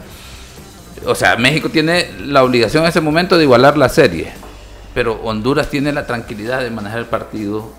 [1.06, 4.32] O sea, México tiene la obligación en ese momento de igualar la serie,
[4.94, 7.70] pero Honduras tiene la tranquilidad de manejar el partido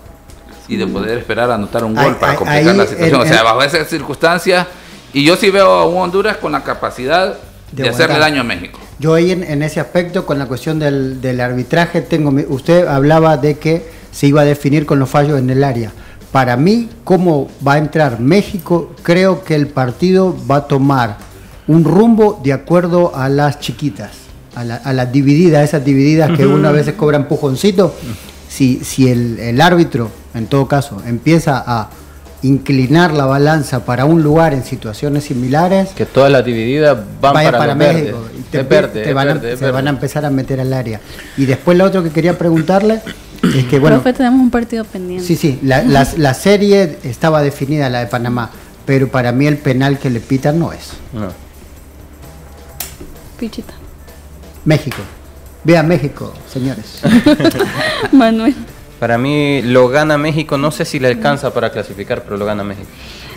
[0.67, 3.21] y de poder esperar a anotar un Ahí- gol para complicar ahí la situación.
[3.21, 4.67] o sea, bajo esas circunstancias,
[5.13, 7.35] y yo sí veo a un Honduras con la capacidad
[7.71, 8.79] de, De hacerle daño a México.
[8.99, 12.87] Yo ahí en, en ese aspecto, con la cuestión del, del arbitraje, tengo mi- usted
[12.87, 15.91] hablaba de que se iba a definir con los fallos en el área,
[16.31, 21.17] para mí, cómo va a entrar México, creo que el partido va a tomar
[21.69, 24.09] un rumbo de acuerdo a las chiquitas,
[24.55, 27.93] a, la- a las divididas, esas divididas que una vez cobra empujoncito.
[28.49, 31.89] Si, si el, el árbitro, en todo caso, empieza a
[32.41, 37.51] inclinar la balanza para un lugar en situaciones similares, Que todas las divididas van vaya
[37.51, 38.17] para, para, México.
[38.21, 38.45] verdes.
[38.49, 40.99] te, verde, te van, a- verde, se van a empezar a meter al área.
[41.37, 43.01] Y después lo otro que quería preguntarle
[43.55, 45.23] es que, bueno, Profe, tenemos un partido pendiente.
[45.25, 48.49] sí, sí, la, la- la serie estaba definida, la de Panamá,
[48.85, 50.93] pero para mí el penal que le pitan no es.
[51.13, 51.27] No.
[53.39, 53.73] Pichita.
[54.65, 54.97] México.
[55.63, 57.01] Vea México, señores.
[58.11, 58.55] Manuel.
[58.99, 62.63] Para mí lo gana México, no sé si le alcanza para clasificar, pero lo gana
[62.63, 62.87] México.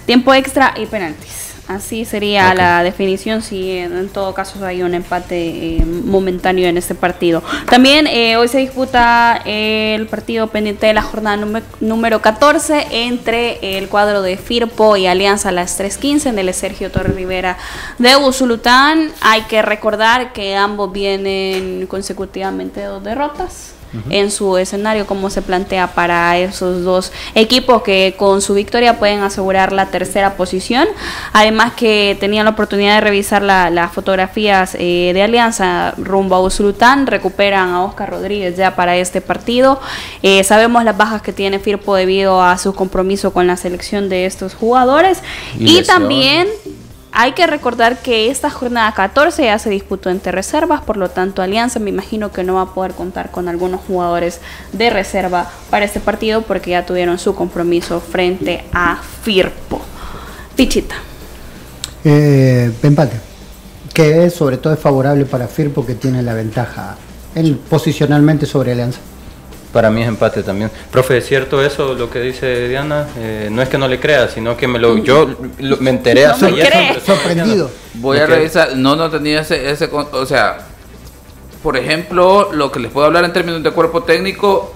[0.07, 1.52] Tiempo extra y penaltis.
[1.75, 6.95] Así sería la definición si en, todo caso hay un empate eh, momentáneo en este
[6.95, 7.43] partido.
[7.69, 13.89] También eh, hoy se disputa el partido pendiente de la jornada número 14 entre el
[13.89, 17.57] cuadro de Firpo y Alianza a las 3.15 en el Sergio Torres Rivera
[17.99, 19.11] de Usulután.
[19.23, 23.75] Hay que recordar que ambos vienen consecutivamente de dos derrotas
[24.11, 29.21] en su escenario, como se plantea para esos dos equipos que con su victoria pueden
[29.23, 30.89] asegurar la tercera posición.
[31.33, 36.41] Además que tenían la oportunidad de revisar la- las fotografías eh, de Alianza rumbo a
[36.41, 39.81] Usulután, recuperan a Oscar Rodríguez ya para este partido.
[40.23, 44.27] Eh, sabemos las bajas que tiene Firpo debido a su compromiso con la selección de
[44.27, 45.19] estos jugadores
[45.59, 46.49] Y también
[47.13, 51.43] hay que recordar que esta jornada 14 ya se disputó entre reservas, por lo tanto
[51.43, 54.41] Alianza me imagino que no va a poder contar con algunos jugadores
[54.73, 59.81] de reserva para este partido porque ya tuvieron su compromiso frente a Firpo.
[60.57, 60.97] Pichita.
[62.05, 63.21] Eh, empate.
[63.93, 66.97] Que sobre todo es favorable para Firpo que tiene la ventaja
[67.35, 69.01] en, posicionalmente sobre Alianza.
[69.73, 70.71] Para mí es empate también.
[70.91, 73.07] Profe, ¿es cierto eso lo que dice Diana?
[73.17, 76.27] Eh, no es que no le crea, sino que me lo, yo lo- me enteré
[76.27, 77.01] No me cree.
[77.01, 77.71] Sorprendido.
[77.95, 80.59] Voy a revisar, no, no tenía ese, ese, o sea,
[81.63, 84.75] por ejemplo, lo que les puedo hablar en términos de cuerpo técnico,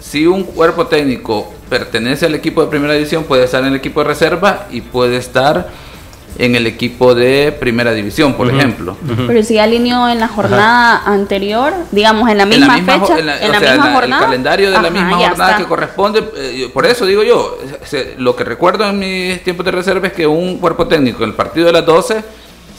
[0.00, 4.00] si un cuerpo técnico pertenece al equipo de primera división, puede estar en el equipo
[4.02, 5.68] de reserva y puede estar
[6.38, 8.96] en el equipo de primera división, por ejemplo.
[9.26, 13.26] Pero si alineó en la jornada anterior, digamos en la En misma, jo- fecha, en
[13.26, 14.22] la- en o la sea, misma en la- jornada.
[14.22, 15.56] El calendario de la misma jornada está.
[15.56, 16.24] que corresponde.
[16.36, 20.12] eh, por eso digo yo, se- lo que recuerdo en mis tiempos de reserva es
[20.12, 22.22] que un cuerpo técnico en el partido de las 12,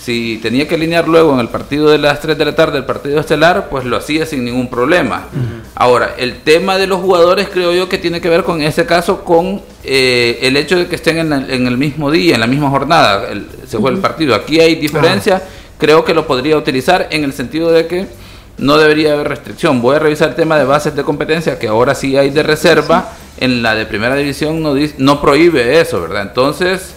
[0.09, 2.85] si tenía que alinear luego en el partido de las 3 de la tarde, el
[2.85, 5.27] partido estelar, pues lo hacía sin ningún problema.
[5.75, 9.23] Ahora, el tema de los jugadores creo yo que tiene que ver con ese caso
[9.23, 12.47] con eh, el hecho de que estén en, el- en el mismo día, en la
[12.47, 14.33] misma jornada, el- se juega el partido.
[14.33, 15.43] Aquí hay diferencia,
[15.77, 18.07] creo que lo podría utilizar en el sentido de que
[18.57, 19.79] no debería haber restricción.
[19.79, 23.11] Voy a revisar el tema de bases de competencia, que ahora sí hay de reserva.
[23.37, 26.23] En la de primera división no, no prohíbe eso, ¿verdad?
[26.23, 26.95] Entonces,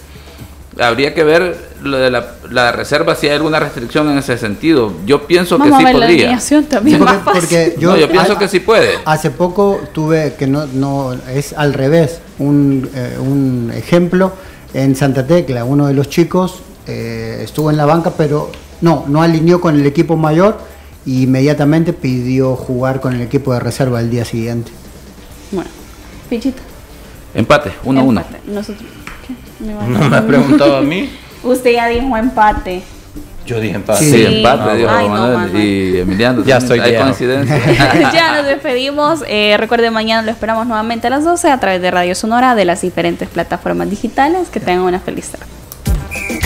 [0.78, 4.92] habría que ver lo de la, la reserva si hay alguna restricción en ese sentido.
[5.04, 6.24] Yo pienso Vamos que a sí ver la podría.
[6.26, 7.40] alineación también porque, más fácil.
[7.40, 8.90] porque Yo, yo pienso a- que sí puede.
[9.04, 14.32] Hace poco tuve que no, no es al revés, un, eh, un ejemplo
[14.74, 18.50] en Santa Tecla, uno de los chicos eh, estuvo en la banca, pero
[18.80, 20.58] no, no alineó con el equipo mayor
[21.06, 24.70] e inmediatamente pidió jugar con el equipo de reserva el día siguiente.
[25.50, 25.68] Bueno,
[26.30, 26.62] Pichita.
[27.34, 28.20] Empate, 1 a 1.
[28.20, 28.40] empate.
[28.50, 28.88] Nosotros.
[29.62, 31.10] No me ha preguntado a mí.
[31.42, 32.82] Usted ya dijo empate.
[33.46, 34.04] Yo dije empate.
[34.04, 34.24] Sí.
[34.36, 35.38] Empate, dijo Ay, no, Manuel.
[35.38, 35.64] Manuel.
[35.64, 36.44] y Emiliano.
[36.44, 37.58] Ya estoy Hay coincidencia.
[38.12, 39.24] ya nos despedimos.
[39.26, 42.64] Eh, recuerden, mañana lo esperamos nuevamente a las 12 a través de Radio Sonora de
[42.64, 44.48] las diferentes plataformas digitales.
[44.48, 45.46] Que tengan una feliz tarde.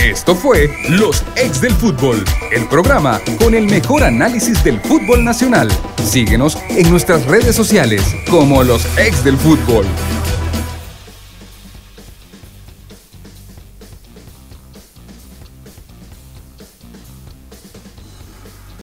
[0.03, 5.69] Esto fue Los Ex del Fútbol, el programa con el mejor análisis del fútbol nacional.
[6.03, 9.85] Síguenos en nuestras redes sociales como Los Ex del Fútbol.